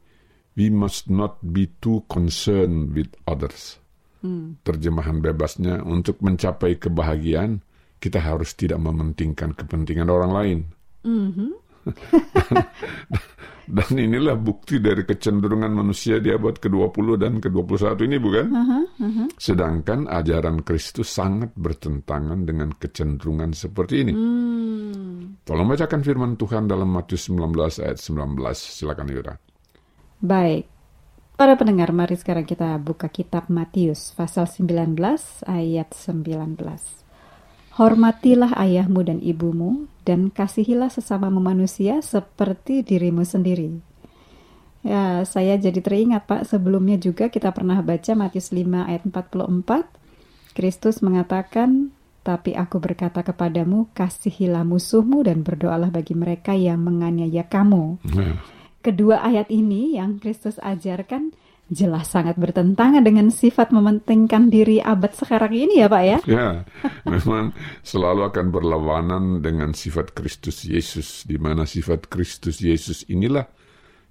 we 0.60 0.68
must 0.68 1.08
not 1.08 1.40
be 1.40 1.72
too 1.80 2.04
concerned 2.12 2.92
with 2.92 3.14
others. 3.24 3.80
Terjemahan 4.64 5.20
bebasnya, 5.24 5.84
untuk 5.84 6.20
mencapai 6.20 6.80
kebahagiaan, 6.80 7.64
kita 8.00 8.20
harus 8.20 8.56
tidak 8.56 8.80
mementingkan 8.84 9.56
kepentingan 9.56 10.12
orang 10.12 10.32
lain. 10.32 10.60
Dan 13.64 13.96
inilah 13.96 14.36
bukti 14.36 14.84
dari 14.84 15.08
kecenderungan 15.08 15.72
manusia 15.72 16.20
di 16.20 16.36
abad 16.36 16.60
ke-20 16.60 17.08
dan 17.16 17.40
ke-21 17.40 17.96
ini, 18.04 18.18
bukan? 18.20 18.48
Sedangkan 19.40 20.12
ajaran 20.12 20.68
Kristus 20.68 21.08
sangat 21.08 21.56
bertentangan 21.56 22.44
dengan 22.44 22.76
kecenderungan 22.76 23.56
seperti 23.56 24.04
ini. 24.04 24.14
Tolong 25.44 25.68
bacakan 25.68 26.02
firman 26.04 26.36
Tuhan 26.36 26.68
dalam 26.68 26.92
Matius 26.92 27.32
19 27.32 27.84
ayat 27.84 28.00
19. 28.00 28.40
Silakan 28.52 29.08
Yura. 29.12 29.34
Baik. 30.24 30.68
Para 31.34 31.58
pendengar, 31.58 31.90
mari 31.90 32.14
sekarang 32.14 32.46
kita 32.46 32.78
buka 32.78 33.10
kitab 33.10 33.50
Matius 33.50 34.14
pasal 34.14 34.46
19 34.46 34.96
ayat 35.50 35.90
19. 35.92 37.03
Hormatilah 37.74 38.54
ayahmu 38.54 39.02
dan 39.02 39.18
ibumu 39.18 39.90
dan 40.06 40.30
kasihilah 40.30 40.94
sesama 40.94 41.34
manusia 41.34 42.06
seperti 42.06 42.86
dirimu 42.86 43.26
sendiri. 43.26 43.82
Ya, 44.84 45.24
saya 45.24 45.56
jadi 45.58 45.80
teringat 45.80 46.28
Pak, 46.28 46.42
sebelumnya 46.46 47.00
juga 47.00 47.32
kita 47.32 47.50
pernah 47.56 47.80
baca 47.82 48.14
Matius 48.14 48.52
5 48.52 48.86
ayat 48.86 49.08
44. 49.08 49.90
Kristus 50.54 51.02
mengatakan, 51.02 51.90
"Tapi 52.22 52.54
aku 52.54 52.78
berkata 52.78 53.26
kepadamu, 53.26 53.90
kasihilah 53.96 54.62
musuhmu 54.68 55.26
dan 55.26 55.42
berdoalah 55.42 55.90
bagi 55.90 56.14
mereka 56.14 56.54
yang 56.54 56.84
menganiaya 56.84 57.48
kamu." 57.48 57.98
Nah, 58.14 58.38
Kedua 58.84 59.24
ayat 59.24 59.48
ini 59.48 59.96
yang 59.96 60.20
Kristus 60.20 60.60
ajarkan 60.60 61.32
jelas 61.74 62.08
sangat 62.14 62.38
bertentangan 62.38 63.02
dengan 63.02 63.34
sifat 63.34 63.74
mementingkan 63.74 64.48
diri 64.48 64.80
abad 64.80 65.12
sekarang 65.12 65.52
ini 65.52 65.82
ya 65.82 65.88
Pak 65.90 66.04
ya. 66.06 66.18
ya, 66.30 66.48
memang 67.10 67.52
selalu 67.82 68.30
akan 68.30 68.46
berlawanan 68.54 69.24
dengan 69.42 69.74
sifat 69.74 70.14
Kristus 70.14 70.64
Yesus, 70.64 71.26
di 71.26 71.42
mana 71.42 71.66
sifat 71.66 72.08
Kristus 72.08 72.62
Yesus 72.62 73.04
inilah 73.10 73.50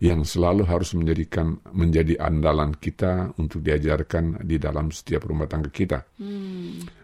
yang 0.02 0.26
selalu 0.26 0.66
harus 0.66 0.98
menjadikan 0.98 1.62
menjadi 1.70 2.18
andalan 2.18 2.74
kita 2.74 3.38
untuk 3.38 3.62
diajarkan 3.62 4.42
di 4.42 4.58
dalam 4.58 4.90
setiap 4.90 5.30
rumah 5.30 5.46
tangga 5.46 5.70
kita. 5.70 6.02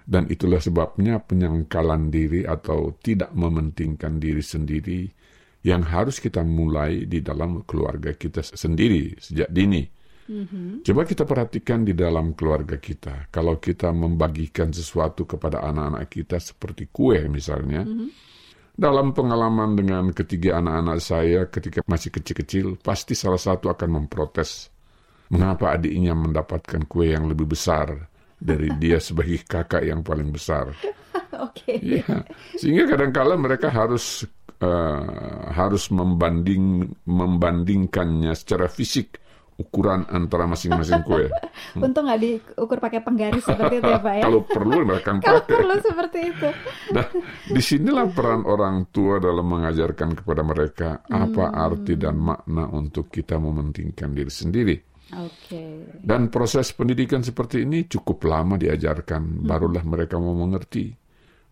Dan 0.02 0.26
itulah 0.26 0.58
sebabnya 0.58 1.22
penyangkalan 1.22 2.10
diri 2.10 2.42
atau 2.42 2.98
tidak 2.98 3.30
mementingkan 3.38 4.18
diri 4.18 4.42
sendiri 4.42 5.06
yang 5.62 5.86
harus 5.86 6.18
kita 6.18 6.42
mulai 6.42 7.06
di 7.06 7.22
dalam 7.22 7.62
keluarga 7.62 8.10
kita 8.18 8.42
sendiri 8.42 9.14
sejak 9.22 9.46
dini. 9.54 9.97
Coba 10.84 11.08
kita 11.08 11.24
perhatikan 11.24 11.88
di 11.88 11.96
dalam 11.96 12.36
keluarga 12.36 12.76
kita. 12.76 13.32
Kalau 13.32 13.56
kita 13.56 13.88
membagikan 13.96 14.68
sesuatu 14.68 15.24
kepada 15.24 15.64
anak-anak 15.64 16.04
kita 16.12 16.36
seperti 16.36 16.92
kue 16.92 17.24
misalnya, 17.32 17.80
dalam 18.76 19.16
pengalaman 19.16 19.72
dengan 19.74 20.12
ketiga 20.12 20.60
anak-anak 20.60 20.98
saya 21.00 21.40
ketika 21.48 21.80
masih 21.88 22.12
kecil-kecil, 22.12 22.76
pasti 22.78 23.16
salah 23.16 23.40
satu 23.40 23.72
akan 23.72 24.04
memprotes 24.04 24.68
mengapa 25.32 25.76
adiknya 25.76 26.12
mendapatkan 26.12 26.84
kue 26.88 27.12
yang 27.12 27.28
lebih 27.28 27.52
besar 27.52 28.08
dari 28.36 28.68
dia 28.76 29.00
sebagai 29.06 29.44
kakak 29.48 29.84
yang 29.88 30.04
paling 30.04 30.28
besar. 30.28 30.72
Oke. 31.48 31.76
Iya, 31.80 32.24
sehingga 32.56 32.88
kadang-kala 32.88 33.36
mereka 33.36 33.68
harus 33.68 34.24
eh, 34.60 35.48
harus 35.52 35.88
membanding 35.88 36.88
membandingkannya 37.04 38.32
secara 38.36 38.68
fisik 38.68 39.20
ukuran 39.58 40.06
antara 40.06 40.46
masing-masing 40.46 41.02
kue. 41.02 41.26
Untung 41.84 42.06
nggak 42.06 42.20
diukur 42.22 42.78
pakai 42.78 43.02
penggaris 43.02 43.42
seperti 43.42 43.82
itu 43.82 43.90
ya 43.90 43.98
Pak 43.98 44.14
ya. 44.14 44.24
Kalau 44.30 44.40
perlu 44.46 44.76
mereka 44.86 45.10
Kalau 45.18 45.42
pakai. 45.42 45.50
perlu 45.58 45.74
seperti 45.82 46.18
itu. 46.30 46.48
Nah, 46.88 47.04
di 47.44 47.60
sinilah 47.60 48.08
peran 48.16 48.48
orang 48.48 48.88
tua 48.88 49.20
dalam 49.20 49.44
mengajarkan 49.44 50.16
kepada 50.22 50.40
mereka 50.40 50.88
apa 51.04 51.52
arti 51.52 52.00
dan 52.00 52.16
makna 52.16 52.64
untuk 52.70 53.12
kita 53.12 53.36
mementingkan 53.36 54.14
diri 54.14 54.32
sendiri. 54.32 54.76
Oke. 55.12 55.92
Dan 56.00 56.32
proses 56.32 56.72
pendidikan 56.72 57.20
seperti 57.20 57.68
ini 57.68 57.84
cukup 57.84 58.24
lama 58.24 58.56
diajarkan, 58.56 59.44
barulah 59.44 59.84
mereka 59.84 60.16
mau 60.16 60.32
mengerti 60.32 60.88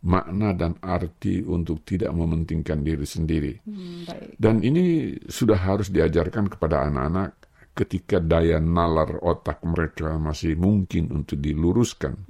makna 0.06 0.52
dan 0.54 0.78
arti 0.80 1.42
untuk 1.42 1.82
tidak 1.82 2.14
mementingkan 2.14 2.80
diri 2.80 3.04
sendiri. 3.04 3.52
Hmm, 3.66 4.06
baik. 4.06 4.36
Dan 4.38 4.62
ini 4.62 5.16
sudah 5.26 5.58
harus 5.58 5.90
diajarkan 5.90 6.52
kepada 6.52 6.86
anak-anak 6.86 7.45
ketika 7.76 8.16
daya 8.16 8.56
nalar 8.56 9.20
otak 9.20 9.60
mereka 9.68 10.16
masih 10.16 10.56
mungkin 10.56 11.12
untuk 11.12 11.36
diluruskan. 11.36 12.24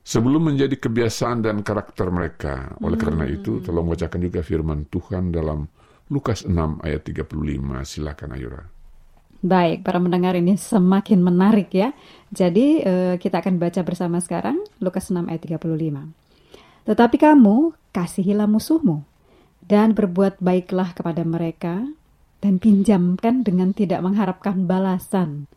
Sebelum 0.00 0.48
menjadi 0.48 0.80
kebiasaan 0.80 1.44
dan 1.44 1.60
karakter 1.60 2.08
mereka. 2.08 2.72
Oleh 2.80 2.96
karena 2.96 3.28
itu, 3.28 3.60
tolong 3.60 3.84
bacakan 3.84 4.20
juga 4.24 4.40
firman 4.40 4.88
Tuhan 4.88 5.28
dalam 5.28 5.68
Lukas 6.08 6.48
6 6.48 6.56
ayat 6.80 7.04
35. 7.04 7.84
Silakan 7.84 8.30
Ayura. 8.34 8.64
Baik, 9.40 9.86
para 9.86 9.96
mendengar 10.02 10.36
ini 10.36 10.56
semakin 10.56 11.20
menarik 11.20 11.72
ya. 11.72 11.92
Jadi 12.32 12.80
eh, 12.82 13.14
kita 13.20 13.40
akan 13.44 13.60
baca 13.60 13.80
bersama 13.84 14.18
sekarang 14.20 14.60
Lukas 14.80 15.12
6 15.12 15.28
ayat 15.28 15.40
35. 15.60 15.68
Tetapi 16.88 17.16
kamu 17.20 17.76
kasihilah 17.92 18.48
musuhmu 18.48 19.04
dan 19.64 19.94
berbuat 19.94 20.42
baiklah 20.42 20.90
kepada 20.96 21.22
mereka 21.22 21.86
dan 22.40 22.56
pinjamkan 22.56 23.44
dengan 23.44 23.76
tidak 23.76 24.00
mengharapkan 24.00 24.64
balasan. 24.64 25.48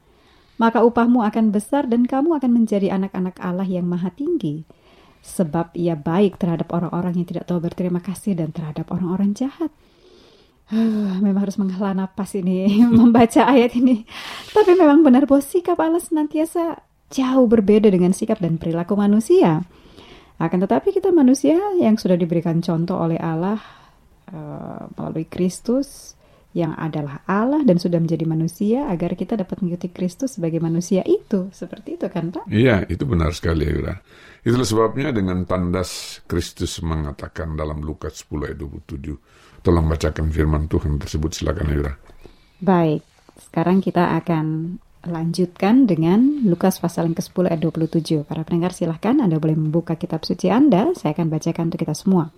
Maka 0.62 0.86
upahmu 0.86 1.26
akan 1.26 1.50
besar 1.50 1.90
dan 1.90 2.06
kamu 2.06 2.38
akan 2.38 2.52
menjadi 2.54 2.94
anak-anak 2.94 3.42
Allah 3.42 3.66
yang 3.66 3.90
maha 3.90 4.14
tinggi. 4.14 4.68
Sebab 5.24 5.74
ia 5.80 5.96
baik 5.96 6.36
terhadap 6.38 6.70
orang-orang 6.76 7.24
yang 7.24 7.28
tidak 7.28 7.48
tahu 7.48 7.64
berterima 7.64 8.04
kasih 8.04 8.36
dan 8.36 8.52
terhadap 8.52 8.92
orang-orang 8.92 9.34
jahat. 9.34 9.72
Huh, 10.72 11.20
memang 11.20 11.48
harus 11.48 11.60
menghela 11.60 11.92
napas 11.92 12.36
ini 12.36 12.80
membaca 13.00 13.48
ayat 13.48 13.74
ini. 13.76 14.04
Tapi 14.52 14.76
memang 14.76 15.02
benar 15.02 15.26
bahwa 15.26 15.44
sikap 15.44 15.80
Allah 15.80 16.04
senantiasa 16.04 16.84
jauh 17.12 17.48
berbeda 17.48 17.88
dengan 17.88 18.12
sikap 18.12 18.40
dan 18.44 18.60
perilaku 18.60 19.00
manusia. 19.00 19.64
Akan 20.42 20.60
tetapi 20.60 20.92
kita 20.92 21.14
manusia 21.16 21.56
yang 21.80 21.96
sudah 21.96 22.20
diberikan 22.20 22.60
contoh 22.60 23.00
oleh 23.00 23.22
Allah 23.22 23.62
eh, 24.28 24.82
melalui 24.98 25.30
Kristus 25.30 26.20
yang 26.54 26.78
adalah 26.78 27.26
Allah 27.26 27.66
dan 27.66 27.82
sudah 27.82 27.98
menjadi 27.98 28.30
manusia 28.30 28.86
agar 28.86 29.18
kita 29.18 29.34
dapat 29.34 29.60
mengikuti 29.66 29.90
Kristus 29.90 30.38
sebagai 30.38 30.62
manusia 30.62 31.02
itu. 31.02 31.50
Seperti 31.50 31.98
itu 31.98 32.06
kan 32.14 32.30
Pak? 32.30 32.46
Iya, 32.46 32.86
itu 32.86 33.04
benar 33.10 33.34
sekali 33.34 33.66
Ayura. 33.66 33.98
Itulah 34.46 34.68
sebabnya 34.68 35.10
dengan 35.10 35.50
tandas 35.50 36.22
Kristus 36.30 36.78
mengatakan 36.86 37.58
dalam 37.58 37.82
Lukas 37.82 38.22
10 38.30 38.54
ayat 38.54 38.58
27. 38.62 39.66
Tolong 39.66 39.86
bacakan 39.90 40.30
firman 40.30 40.70
Tuhan 40.70 41.02
tersebut. 41.02 41.34
Silakan 41.34 41.68
Ayura. 41.74 41.94
Baik, 42.62 43.02
sekarang 43.50 43.82
kita 43.82 44.14
akan 44.22 44.78
lanjutkan 45.04 45.84
dengan 45.84 46.48
Lukas 46.48 46.80
pasal 46.80 47.12
yang 47.12 47.18
ke-10 47.18 47.50
ayat 47.50 47.62
27. 47.66 48.24
Para 48.30 48.46
pendengar 48.46 48.72
silahkan 48.72 49.20
Anda 49.20 49.42
boleh 49.42 49.58
membuka 49.58 49.98
kitab 49.98 50.24
suci 50.24 50.54
Anda, 50.54 50.94
saya 50.96 51.18
akan 51.18 51.28
bacakan 51.34 51.74
untuk 51.74 51.82
kita 51.82 51.96
semua. 51.98 52.32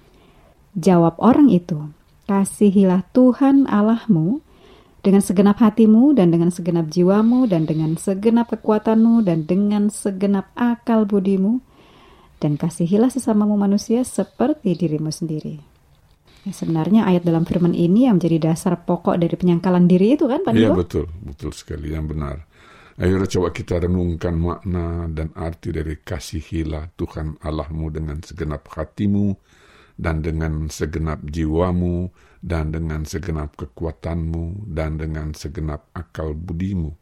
Jawab 0.75 1.19
orang 1.21 1.51
itu, 1.53 1.89
kasihilah 2.25 3.05
Tuhan 3.13 3.69
Allahmu 3.69 4.41
dengan 5.05 5.21
segenap 5.21 5.61
hatimu 5.61 6.17
dan 6.17 6.33
dengan 6.33 6.49
segenap 6.49 6.89
jiwamu 6.89 7.45
dan 7.45 7.69
dengan 7.69 7.93
segenap 7.93 8.49
kekuatanmu 8.49 9.21
dan 9.21 9.45
dengan 9.45 9.93
segenap 9.93 10.49
akal 10.57 11.05
budimu 11.05 11.61
dan 12.41 12.57
kasihilah 12.57 13.13
sesamamu 13.13 13.53
manusia 13.53 14.01
seperti 14.01 14.73
dirimu 14.73 15.13
sendiri. 15.13 15.61
Ya, 16.45 16.53
sebenarnya 16.53 17.09
ayat 17.09 17.25
dalam 17.25 17.45
firman 17.45 17.73
ini 17.73 18.05
yang 18.05 18.21
menjadi 18.21 18.53
dasar 18.53 18.77
pokok 18.85 19.17
dari 19.17 19.33
penyangkalan 19.33 19.89
diri 19.89 20.13
itu 20.13 20.29
kan 20.29 20.45
Pak 20.45 20.53
Iya 20.53 20.73
betul, 20.73 21.09
betul 21.25 21.53
sekali 21.53 21.93
yang 21.93 22.05
benar. 22.05 22.45
Ayo 22.95 23.19
coba 23.27 23.51
kita 23.51 23.81
renungkan 23.81 24.39
makna 24.39 25.09
dan 25.11 25.33
arti 25.35 25.75
dari 25.75 25.99
kasihilah 25.99 26.95
Tuhan 26.95 27.43
Allahmu 27.43 27.91
dengan 27.91 28.17
segenap 28.23 28.71
hatimu 28.71 29.35
dan 29.95 30.19
dengan 30.19 30.67
segenap 30.67 31.23
jiwamu 31.27 32.11
dan 32.43 32.69
dengan 32.75 33.07
segenap 33.07 33.55
kekuatanmu 33.55 34.69
dan 34.69 34.99
dengan 34.99 35.31
segenap 35.33 35.89
akal 35.95 36.35
budimu. 36.35 36.93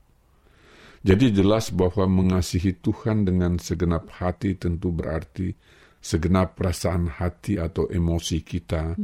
Jadi 1.04 1.36
jelas 1.36 1.68
bahwa 1.76 2.08
mengasihi 2.08 2.80
Tuhan 2.80 3.28
dengan 3.28 3.60
segenap 3.60 4.08
hati 4.24 4.56
tentu 4.56 4.96
berarti 4.96 5.52
segenap 6.04 6.56
perasaan 6.60 7.08
hati 7.08 7.60
atau 7.60 7.88
emosi 7.92 8.40
kita 8.44 8.96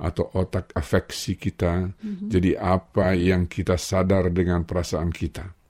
atau 0.00 0.24
otak 0.32 0.72
afeksi 0.72 1.36
kita. 1.36 1.92
Jadi 2.28 2.56
apa 2.56 3.12
yang 3.12 3.48
kita 3.48 3.76
sadar 3.76 4.32
dengan 4.32 4.64
perasaan 4.64 5.12
kita. 5.12 5.61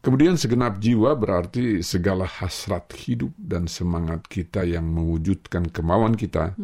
Kemudian 0.00 0.38
segenap 0.38 0.78
jiwa 0.78 1.18
berarti 1.18 1.82
segala 1.82 2.24
hasrat 2.24 2.94
hidup 2.94 3.34
dan 3.34 3.66
semangat 3.66 4.24
kita 4.30 4.62
yang 4.62 4.86
mewujudkan 4.86 5.66
kemauan 5.68 6.14
kita 6.14 6.54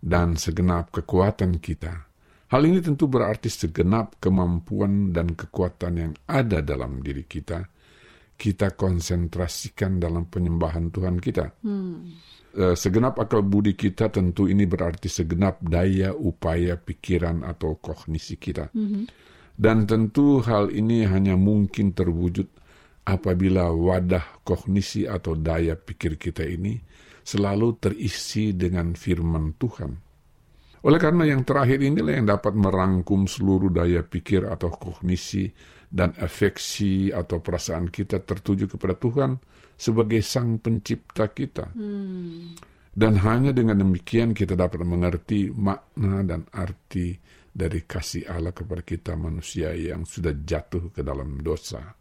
dan 0.00 0.40
segenap 0.40 0.88
kekuatan 0.90 1.60
kita. 1.60 2.08
Hal 2.48 2.62
ini 2.64 2.80
tentu 2.80 3.04
berarti 3.08 3.52
segenap 3.52 4.16
kemampuan 4.16 5.12
dan 5.12 5.32
kekuatan 5.36 5.92
yang 5.96 6.12
ada 6.28 6.64
dalam 6.64 7.04
diri 7.04 7.28
kita. 7.28 7.68
Kita 8.34 8.74
konsentrasikan 8.74 10.02
dalam 10.02 10.26
penyembahan 10.26 10.90
Tuhan 10.90 11.22
kita. 11.22 11.54
Eh, 12.54 12.74
segenap 12.78 13.18
akal 13.18 13.42
budi 13.42 13.74
kita 13.74 14.10
tentu 14.10 14.46
ini 14.46 14.62
berarti 14.66 15.10
segenap 15.10 15.58
daya, 15.62 16.14
upaya, 16.14 16.78
pikiran 16.78 17.42
atau 17.42 17.78
kognisi 17.78 18.38
kita. 18.38 18.70
Dan 19.54 19.86
tentu 19.86 20.42
hal 20.42 20.74
ini 20.74 21.06
hanya 21.06 21.38
mungkin 21.38 21.94
terwujud 21.94 22.50
apabila 23.06 23.70
wadah 23.70 24.42
kognisi 24.42 25.06
atau 25.06 25.38
daya 25.38 25.78
pikir 25.78 26.18
kita 26.18 26.42
ini 26.42 26.74
selalu 27.22 27.78
terisi 27.78 28.52
dengan 28.52 28.98
firman 28.98 29.54
Tuhan. 29.54 29.92
Oleh 30.84 31.00
karena 31.00 31.24
yang 31.24 31.48
terakhir 31.48 31.80
inilah 31.80 32.12
yang 32.12 32.28
dapat 32.28 32.52
merangkum 32.52 33.24
seluruh 33.24 33.72
daya 33.72 34.04
pikir 34.04 34.44
atau 34.44 34.68
kognisi 34.68 35.48
dan 35.88 36.12
afeksi 36.20 37.08
atau 37.08 37.40
perasaan 37.40 37.88
kita 37.88 38.20
tertuju 38.20 38.68
kepada 38.68 38.92
Tuhan 38.98 39.40
sebagai 39.78 40.20
sang 40.20 40.60
pencipta 40.60 41.30
kita. 41.32 41.72
Dan 42.94 43.12
hanya 43.24 43.56
dengan 43.56 43.80
demikian 43.80 44.36
kita 44.36 44.58
dapat 44.58 44.84
mengerti 44.84 45.48
makna 45.50 46.20
dan 46.20 46.44
arti 46.52 47.16
dari 47.54 47.86
kasih 47.86 48.26
Allah 48.26 48.50
kepada 48.50 48.82
kita 48.82 49.14
manusia 49.14 49.70
yang 49.70 50.02
sudah 50.02 50.34
jatuh 50.42 50.90
ke 50.90 51.06
dalam 51.06 51.38
dosa. 51.38 51.94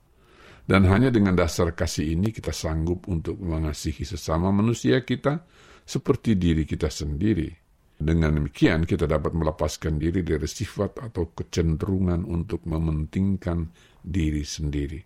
Dan 0.65 0.89
hanya 0.89 1.13
dengan 1.13 1.37
dasar 1.37 1.77
kasih 1.77 2.17
ini 2.17 2.33
kita 2.33 2.49
sanggup 2.49 3.05
untuk 3.05 3.37
mengasihi 3.37 4.01
sesama 4.01 4.49
manusia 4.49 5.05
kita 5.05 5.45
seperti 5.85 6.33
diri 6.39 6.65
kita 6.65 6.89
sendiri. 6.89 7.51
Dengan 7.93 8.35
demikian 8.41 8.87
kita 8.89 9.05
dapat 9.05 9.31
melepaskan 9.37 10.01
diri 10.01 10.25
dari 10.25 10.49
sifat 10.49 11.03
atau 11.03 11.29
kecenderungan 11.37 12.25
untuk 12.25 12.65
mementingkan 12.65 13.69
diri 14.01 14.41
sendiri. 14.43 14.99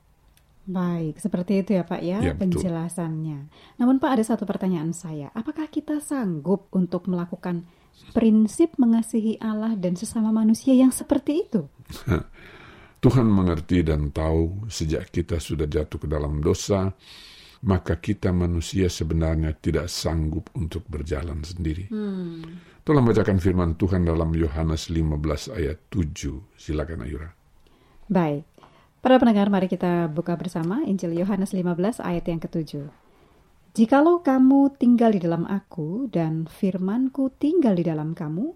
Baik, 0.68 1.16
seperti 1.24 1.64
itu 1.64 1.80
ya 1.80 1.84
Pak 1.88 2.02
ya, 2.04 2.20
Ya, 2.20 2.36
betul. 2.36 2.60
penjelasannya. 2.60 3.40
Namun 3.80 4.04
Pak 4.04 4.20
ada 4.20 4.24
satu 4.28 4.44
pertanyaan 4.44 4.92
saya, 4.92 5.32
apakah 5.32 5.72
kita 5.72 6.04
sanggup 6.04 6.68
untuk 6.76 7.08
melakukan 7.08 7.64
prinsip 8.14 8.74
mengasihi 8.78 9.38
Allah 9.38 9.78
dan 9.78 9.94
sesama 9.94 10.34
manusia 10.34 10.74
yang 10.74 10.90
seperti 10.90 11.46
itu? 11.48 11.68
Tuhan 13.04 13.30
mengerti 13.30 13.86
dan 13.86 14.10
tahu 14.10 14.66
sejak 14.74 15.14
kita 15.14 15.38
sudah 15.38 15.70
jatuh 15.70 16.02
ke 16.02 16.08
dalam 16.10 16.42
dosa, 16.42 16.90
maka 17.62 18.02
kita 18.02 18.34
manusia 18.34 18.90
sebenarnya 18.90 19.54
tidak 19.54 19.86
sanggup 19.86 20.50
untuk 20.58 20.82
berjalan 20.90 21.46
sendiri. 21.46 21.90
Tolong 22.82 23.06
bacakan 23.06 23.38
firman 23.38 23.78
Tuhan 23.78 24.08
dalam 24.08 24.34
Yohanes 24.34 24.90
15 24.90 25.54
ayat 25.54 25.78
7. 25.94 26.58
Silakan 26.58 27.06
Ayura. 27.06 27.30
Baik, 28.08 28.48
para 29.04 29.20
pendengar 29.20 29.52
mari 29.52 29.68
kita 29.70 30.10
buka 30.10 30.34
bersama 30.40 30.82
Injil 30.88 31.14
Yohanes 31.22 31.54
15 31.54 32.02
ayat 32.02 32.26
yang 32.26 32.40
ketujuh. 32.42 33.07
Jikalau 33.78 34.26
kamu 34.26 34.74
tinggal 34.82 35.14
di 35.14 35.22
dalam 35.22 35.46
aku 35.46 36.10
dan 36.10 36.50
firmanku 36.50 37.30
tinggal 37.38 37.78
di 37.78 37.86
dalam 37.86 38.18
kamu, 38.18 38.50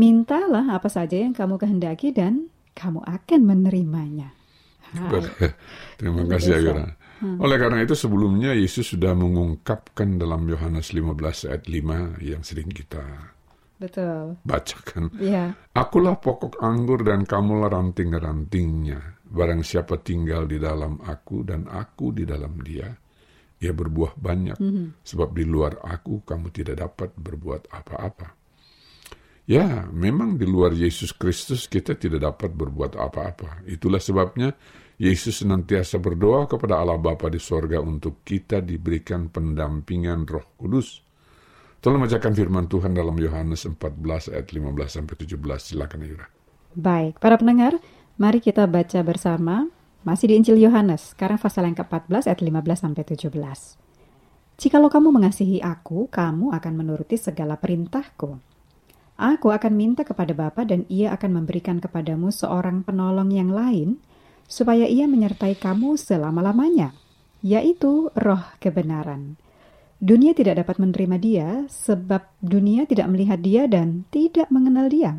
mintalah 0.00 0.72
apa 0.72 0.88
saja 0.88 1.12
yang 1.12 1.36
kamu 1.36 1.60
kehendaki 1.60 2.08
dan 2.08 2.48
kamu 2.72 3.04
akan 3.04 3.40
menerimanya. 3.44 4.32
Hai. 4.96 5.20
Terima 6.00 6.24
kasih 6.24 6.56
biasa. 6.56 6.72
Ayura. 6.72 6.86
Oleh 7.36 7.56
karena 7.60 7.84
itu 7.84 7.92
sebelumnya 7.92 8.56
Yesus 8.56 8.96
sudah 8.96 9.12
mengungkapkan 9.12 10.16
dalam 10.16 10.48
Yohanes 10.48 10.88
15 10.96 11.52
ayat 11.52 11.64
5 11.68 12.24
yang 12.24 12.40
sering 12.40 12.72
kita 12.72 13.04
Betul. 13.76 14.40
bacakan. 14.40 15.12
Ya, 15.20 15.52
Akulah 15.76 16.16
pokok 16.16 16.64
anggur 16.64 17.04
dan 17.04 17.28
kamulah 17.28 17.76
ranting-rantingnya. 17.76 19.20
Barang 19.28 19.60
siapa 19.60 20.00
tinggal 20.00 20.48
di 20.48 20.56
dalam 20.56 20.96
aku 21.04 21.44
dan 21.44 21.68
aku 21.68 22.16
di 22.16 22.24
dalam 22.24 22.56
dia, 22.64 22.88
ia 23.60 23.72
berbuah 23.72 24.16
banyak. 24.16 24.58
Sebab 25.02 25.32
di 25.32 25.44
luar 25.44 25.80
aku 25.80 26.24
kamu 26.24 26.52
tidak 26.52 26.76
dapat 26.80 27.10
berbuat 27.16 27.72
apa-apa. 27.72 28.36
Ya, 29.46 29.86
memang 29.94 30.34
di 30.34 30.42
luar 30.42 30.74
Yesus 30.74 31.14
Kristus 31.14 31.70
kita 31.70 31.94
tidak 31.94 32.26
dapat 32.26 32.50
berbuat 32.50 32.98
apa-apa. 32.98 33.62
Itulah 33.70 34.02
sebabnya 34.02 34.50
Yesus 34.98 35.46
senantiasa 35.46 36.02
berdoa 36.02 36.50
kepada 36.50 36.82
Allah 36.82 36.98
Bapa 36.98 37.30
di 37.30 37.38
sorga 37.38 37.78
untuk 37.78 38.26
kita 38.26 38.58
diberikan 38.58 39.30
pendampingan 39.30 40.26
roh 40.26 40.58
kudus. 40.58 40.98
Tolong 41.78 42.02
bacakan 42.02 42.34
firman 42.34 42.66
Tuhan 42.66 42.90
dalam 42.90 43.14
Yohanes 43.14 43.70
14 43.70 44.34
ayat 44.34 44.50
15 44.50 44.96
sampai 44.98 45.14
17. 45.14 45.38
Silakan 45.62 46.00
Ayura. 46.02 46.26
baik. 46.74 47.22
Para 47.22 47.38
pendengar, 47.38 47.78
mari 48.18 48.42
kita 48.42 48.66
baca 48.66 49.00
bersama 49.06 49.70
masih 50.06 50.30
di 50.30 50.34
Injil 50.38 50.62
Yohanes, 50.62 51.18
sekarang 51.18 51.34
pasal 51.34 51.66
yang 51.66 51.74
ke-14 51.74 52.30
ayat 52.30 52.38
15 52.38 52.78
sampai 52.78 53.02
17. 53.02 53.26
Jikalau 54.54 54.86
kamu 54.86 55.10
mengasihi 55.10 55.58
aku, 55.58 56.06
kamu 56.06 56.54
akan 56.54 56.72
menuruti 56.78 57.18
segala 57.18 57.58
perintahku. 57.58 58.38
Aku 59.18 59.50
akan 59.50 59.72
minta 59.74 60.06
kepada 60.06 60.30
Bapa 60.30 60.62
dan 60.62 60.86
ia 60.86 61.10
akan 61.10 61.42
memberikan 61.42 61.82
kepadamu 61.82 62.30
seorang 62.30 62.86
penolong 62.86 63.34
yang 63.34 63.50
lain, 63.50 63.98
supaya 64.46 64.86
ia 64.86 65.10
menyertai 65.10 65.58
kamu 65.58 65.98
selama-lamanya, 65.98 66.94
yaitu 67.42 68.14
roh 68.14 68.46
kebenaran. 68.62 69.34
Dunia 69.98 70.38
tidak 70.38 70.62
dapat 70.62 70.78
menerima 70.78 71.16
dia, 71.18 71.48
sebab 71.66 72.30
dunia 72.38 72.86
tidak 72.86 73.10
melihat 73.10 73.42
dia 73.42 73.66
dan 73.66 74.06
tidak 74.14 74.46
mengenal 74.54 74.86
dia. 74.86 75.18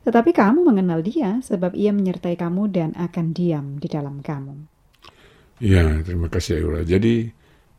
Tetapi 0.00 0.30
kamu 0.32 0.64
mengenal 0.64 1.04
dia, 1.04 1.44
sebab 1.44 1.76
ia 1.76 1.92
menyertai 1.92 2.36
kamu 2.36 2.72
dan 2.72 2.90
akan 2.96 3.36
diam 3.36 3.76
di 3.76 3.88
dalam 3.88 4.24
kamu. 4.24 4.56
Ya, 5.60 6.00
terima 6.00 6.32
kasih 6.32 6.56
Ayura. 6.56 6.80
Jadi 6.88 7.28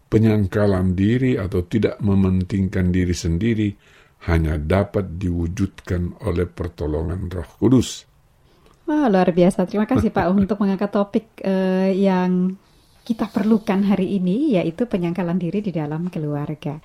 penyangkalan 0.06 0.94
diri 0.94 1.40
atau 1.40 1.66
tidak 1.66 1.98
mementingkan 1.98 2.94
diri 2.94 3.16
sendiri 3.16 3.70
hanya 4.30 4.62
dapat 4.62 5.18
diwujudkan 5.18 6.22
oleh 6.22 6.46
pertolongan 6.46 7.26
Roh 7.26 7.50
Kudus. 7.58 8.06
Wah, 8.86 9.10
luar 9.10 9.34
biasa. 9.34 9.66
Terima 9.66 9.90
kasih 9.90 10.14
Pak 10.14 10.30
untuk 10.38 10.62
mengangkat 10.62 10.94
topik 10.94 11.26
eh, 11.42 11.98
yang 11.98 12.54
kita 13.02 13.30
perlukan 13.30 13.82
hari 13.86 14.22
ini, 14.22 14.56
yaitu 14.58 14.86
penyangkalan 14.86 15.42
diri 15.42 15.66
di 15.66 15.74
dalam 15.74 16.08
keluarga. 16.14 16.78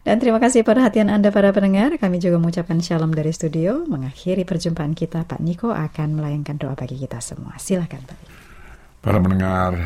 Dan 0.00 0.16
terima 0.16 0.40
kasih 0.40 0.64
perhatian 0.64 1.12
Anda 1.12 1.28
para 1.28 1.52
pendengar. 1.52 1.92
Kami 2.00 2.16
juga 2.18 2.40
mengucapkan 2.40 2.80
shalom 2.80 3.12
dari 3.12 3.36
studio. 3.36 3.84
Mengakhiri 3.84 4.48
perjumpaan 4.48 4.96
kita, 4.96 5.28
Pak 5.28 5.44
Niko 5.44 5.76
akan 5.76 6.16
melayangkan 6.16 6.56
doa 6.56 6.72
bagi 6.72 6.96
kita 6.96 7.20
semua. 7.20 7.60
Silakan 7.60 8.00
Pak. 8.08 8.18
Para 9.04 9.20
pendengar 9.20 9.76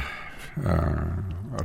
eh, 0.62 1.10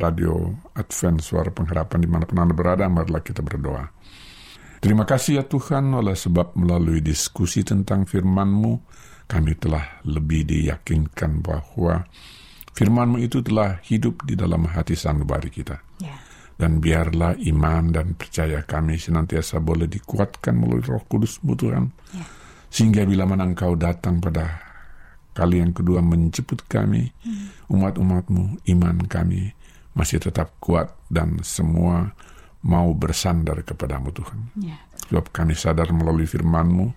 Radio 0.02 0.58
Advent 0.74 1.22
Suara 1.22 1.54
Pengharapan 1.54 2.00
di 2.02 2.10
mana 2.10 2.26
pun 2.26 2.42
Anda 2.42 2.58
berada, 2.58 2.90
marilah 2.90 3.22
kita 3.22 3.46
berdoa. 3.46 3.86
Terima 4.82 5.06
kasih 5.06 5.40
ya 5.40 5.44
Tuhan 5.46 5.92
oleh 5.92 6.18
sebab 6.18 6.56
melalui 6.58 7.04
diskusi 7.06 7.62
tentang 7.68 8.08
firman-Mu, 8.08 8.74
kami 9.30 9.54
telah 9.62 10.02
lebih 10.08 10.48
diyakinkan 10.48 11.44
bahwa 11.44 12.08
firman-Mu 12.74 13.18
itu 13.22 13.42
telah 13.44 13.80
hidup 13.86 14.26
di 14.26 14.34
dalam 14.38 14.66
hati 14.70 14.94
sanubari 14.96 15.50
kita. 15.52 15.80
Ya. 16.02 16.16
Dan 16.60 16.84
biarlah 16.84 17.40
iman 17.40 17.96
dan 17.96 18.20
percaya 18.20 18.60
kami 18.68 19.00
senantiasa 19.00 19.64
boleh 19.64 19.88
dikuatkan 19.88 20.60
melalui 20.60 20.84
roh 20.84 21.04
kudus-Mu 21.08 21.54
Tuhan. 21.56 21.86
Ya. 22.12 22.26
Sehingga 22.70 23.08
bila 23.08 23.24
mana 23.26 23.48
Engkau 23.48 23.80
datang 23.80 24.20
pada 24.20 24.60
kali 25.32 25.64
yang 25.64 25.72
kedua 25.72 26.04
menjemput 26.04 26.68
kami, 26.68 27.10
umat-umat-Mu, 27.72 28.68
iman 28.76 28.98
kami 29.08 29.56
masih 29.96 30.20
tetap 30.20 30.60
kuat 30.60 30.92
dan 31.08 31.40
semua 31.42 32.12
mau 32.64 32.92
bersandar 32.92 33.64
kepadamu 33.64 34.12
Tuhan. 34.12 34.40
Ya. 34.60 34.78
Sebab 35.08 35.32
kami 35.32 35.56
sadar 35.56 35.90
melalui 35.96 36.28
firman-Mu 36.28 36.92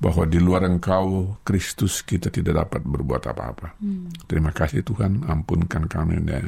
bahwa 0.00 0.24
di 0.24 0.40
luar 0.40 0.64
Engkau, 0.64 1.36
Kristus, 1.44 2.00
kita 2.00 2.32
tidak 2.32 2.66
dapat 2.66 2.82
berbuat 2.88 3.22
apa-apa. 3.28 3.76
Terima 4.24 4.50
kasih 4.50 4.80
Tuhan, 4.80 5.28
ampunkan 5.28 5.84
kami. 5.86 6.24
Ya. 6.24 6.40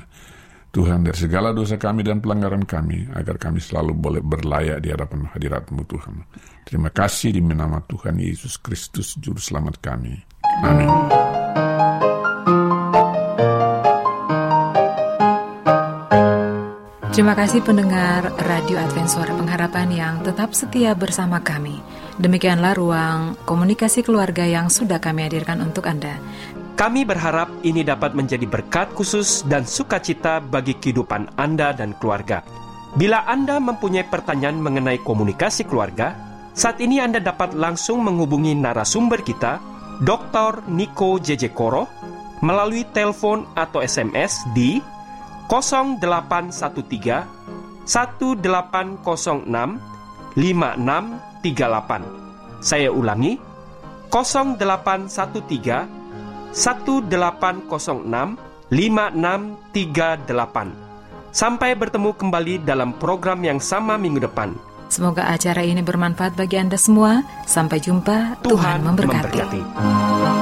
Tuhan 0.72 1.04
dari 1.04 1.20
segala 1.20 1.52
dosa 1.52 1.76
kami 1.76 2.00
dan 2.00 2.24
pelanggaran 2.24 2.64
kami, 2.64 3.12
agar 3.12 3.36
kami 3.36 3.60
selalu 3.60 3.92
boleh 3.92 4.22
berlayak 4.24 4.80
di 4.80 4.88
hadapan 4.88 5.28
hadirat-Mu 5.28 5.84
Tuhan. 5.84 6.24
Terima 6.64 6.88
kasih 6.88 7.36
di 7.36 7.44
nama 7.44 7.76
Tuhan 7.84 8.16
Yesus 8.16 8.56
Kristus, 8.56 9.20
Juru 9.20 9.36
Selamat 9.36 9.76
kami. 9.84 10.16
Amin. 10.64 10.88
Terima 17.12 17.36
kasih 17.36 17.60
pendengar 17.60 18.32
Radio 18.40 18.80
Advent 18.80 19.12
Suara 19.12 19.36
Pengharapan 19.36 19.88
yang 19.92 20.14
tetap 20.24 20.56
setia 20.56 20.96
bersama 20.96 21.44
kami. 21.44 21.76
Demikianlah 22.20 22.76
ruang 22.76 23.40
komunikasi 23.48 24.04
keluarga 24.04 24.44
yang 24.44 24.68
sudah 24.68 25.00
kami 25.00 25.24
hadirkan 25.24 25.64
untuk 25.64 25.88
Anda. 25.88 26.20
Kami 26.76 27.08
berharap 27.08 27.48
ini 27.64 27.84
dapat 27.84 28.12
menjadi 28.12 28.44
berkat 28.48 28.92
khusus 28.92 29.44
dan 29.48 29.64
sukacita 29.64 30.40
bagi 30.40 30.76
kehidupan 30.76 31.28
Anda 31.40 31.72
dan 31.72 31.96
keluarga. 31.96 32.44
Bila 32.96 33.24
Anda 33.24 33.56
mempunyai 33.56 34.04
pertanyaan 34.04 34.60
mengenai 34.60 35.00
komunikasi 35.00 35.64
keluarga, 35.64 36.12
saat 36.52 36.76
ini 36.84 37.00
Anda 37.00 37.24
dapat 37.24 37.56
langsung 37.56 38.04
menghubungi 38.04 38.52
narasumber 38.52 39.24
kita, 39.24 39.56
Dr. 40.04 40.68
Niko 40.68 41.16
JJ 41.16 41.56
Koro, 41.56 41.88
melalui 42.44 42.84
telepon 42.92 43.48
atau 43.56 43.80
SMS 43.80 44.44
di 44.52 44.84
0813 45.48 47.88
1806 47.88 49.92
5638. 50.36 52.62
Saya 52.62 52.94
ulangi 52.94 53.34
0813 54.12 56.52
1806 56.52 58.36
5638. 58.72 60.72
Sampai 61.32 61.72
bertemu 61.72 62.12
kembali 62.12 62.60
dalam 62.60 62.92
program 62.92 63.40
yang 63.40 63.56
sama 63.56 63.96
minggu 63.96 64.20
depan. 64.20 64.52
Semoga 64.92 65.32
acara 65.32 65.64
ini 65.64 65.80
bermanfaat 65.80 66.36
bagi 66.36 66.60
Anda 66.60 66.76
semua. 66.76 67.24
Sampai 67.48 67.80
jumpa. 67.80 68.44
Tuhan, 68.44 68.46
Tuhan 68.52 68.84
memberkati. 68.84 69.40
memberkati. 69.40 70.41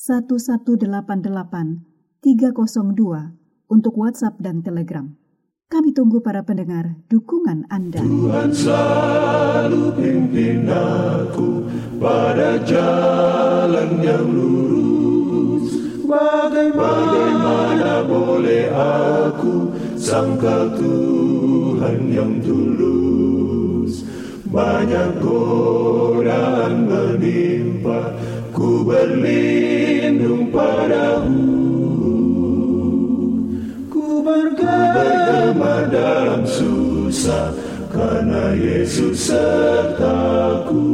1188 0.00 2.24
302 2.24 3.68
untuk 3.68 3.92
WhatsApp 4.00 4.40
dan 4.40 4.64
Telegram. 4.64 5.04
Kami 5.68 5.92
tunggu 5.92 6.24
para 6.24 6.40
pendengar 6.40 6.96
dukungan 7.12 7.68
Anda. 7.68 8.00
Tuhan 8.00 8.48
selalu 8.48 9.92
pimpin 10.00 10.64
aku 10.72 11.68
pada 12.00 12.56
jalan 12.64 14.00
yang 14.00 14.24
lurus. 14.24 15.68
Bagaimana, 16.08 16.80
Bagaimana 16.80 18.00
boleh 18.00 18.72
aku 18.72 19.68
sangka 20.00 20.80
Tuhan 20.80 22.08
yang 22.08 22.40
tulus? 22.40 24.00
Banyak 24.48 25.20
godaan 25.20 26.88
menimpa, 26.88 28.16
ku 28.56 28.80
berlindung 28.80 29.69
padamu. 30.60 31.42
Ku 33.88 34.20
bergema 34.20 35.88
dalam 35.88 36.44
susah, 36.44 37.56
karena 37.88 38.52
Yesus 38.52 39.32
sertaku. 39.32 40.88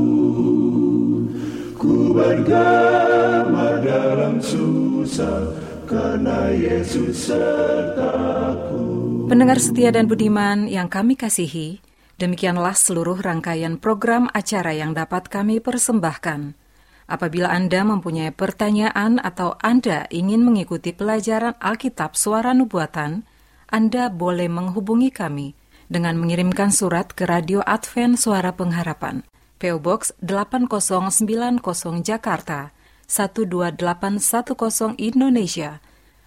Ku 1.75 2.15
bergema 2.15 3.83
dalam 3.83 4.39
susah, 4.39 5.51
karena 5.91 6.55
Yesus 6.55 7.27
sertaku. 7.27 8.85
Pendengar 9.27 9.59
setia 9.59 9.91
dan 9.91 10.07
budiman 10.07 10.71
yang 10.71 10.87
kami 10.87 11.19
kasihi, 11.19 11.83
Demikianlah 12.17 12.73
seluruh 12.73 13.21
rangkaian 13.21 13.77
program 13.77 14.33
acara 14.33 14.73
yang 14.73 14.97
dapat 14.97 15.29
kami 15.29 15.61
persembahkan. 15.61 16.57
Apabila 17.07 17.55
Anda 17.55 17.87
mempunyai 17.87 18.35
pertanyaan 18.35 19.23
atau 19.23 19.55
Anda 19.63 20.11
ingin 20.11 20.43
mengikuti 20.43 20.91
pelajaran 20.91 21.55
Alkitab 21.63 22.19
Suara 22.19 22.51
Nubuatan, 22.51 23.23
Anda 23.71 24.11
boleh 24.11 24.51
menghubungi 24.51 25.15
kami 25.15 25.55
dengan 25.87 26.19
mengirimkan 26.19 26.75
surat 26.75 27.15
ke 27.15 27.23
Radio 27.23 27.63
Advent 27.63 28.19
Suara 28.19 28.59
Pengharapan, 28.59 29.23
PO 29.63 29.79
Box 29.79 30.19
8090 30.19 31.63
Jakarta 32.03 32.75
12810 33.07 34.99
Indonesia, 34.99 35.79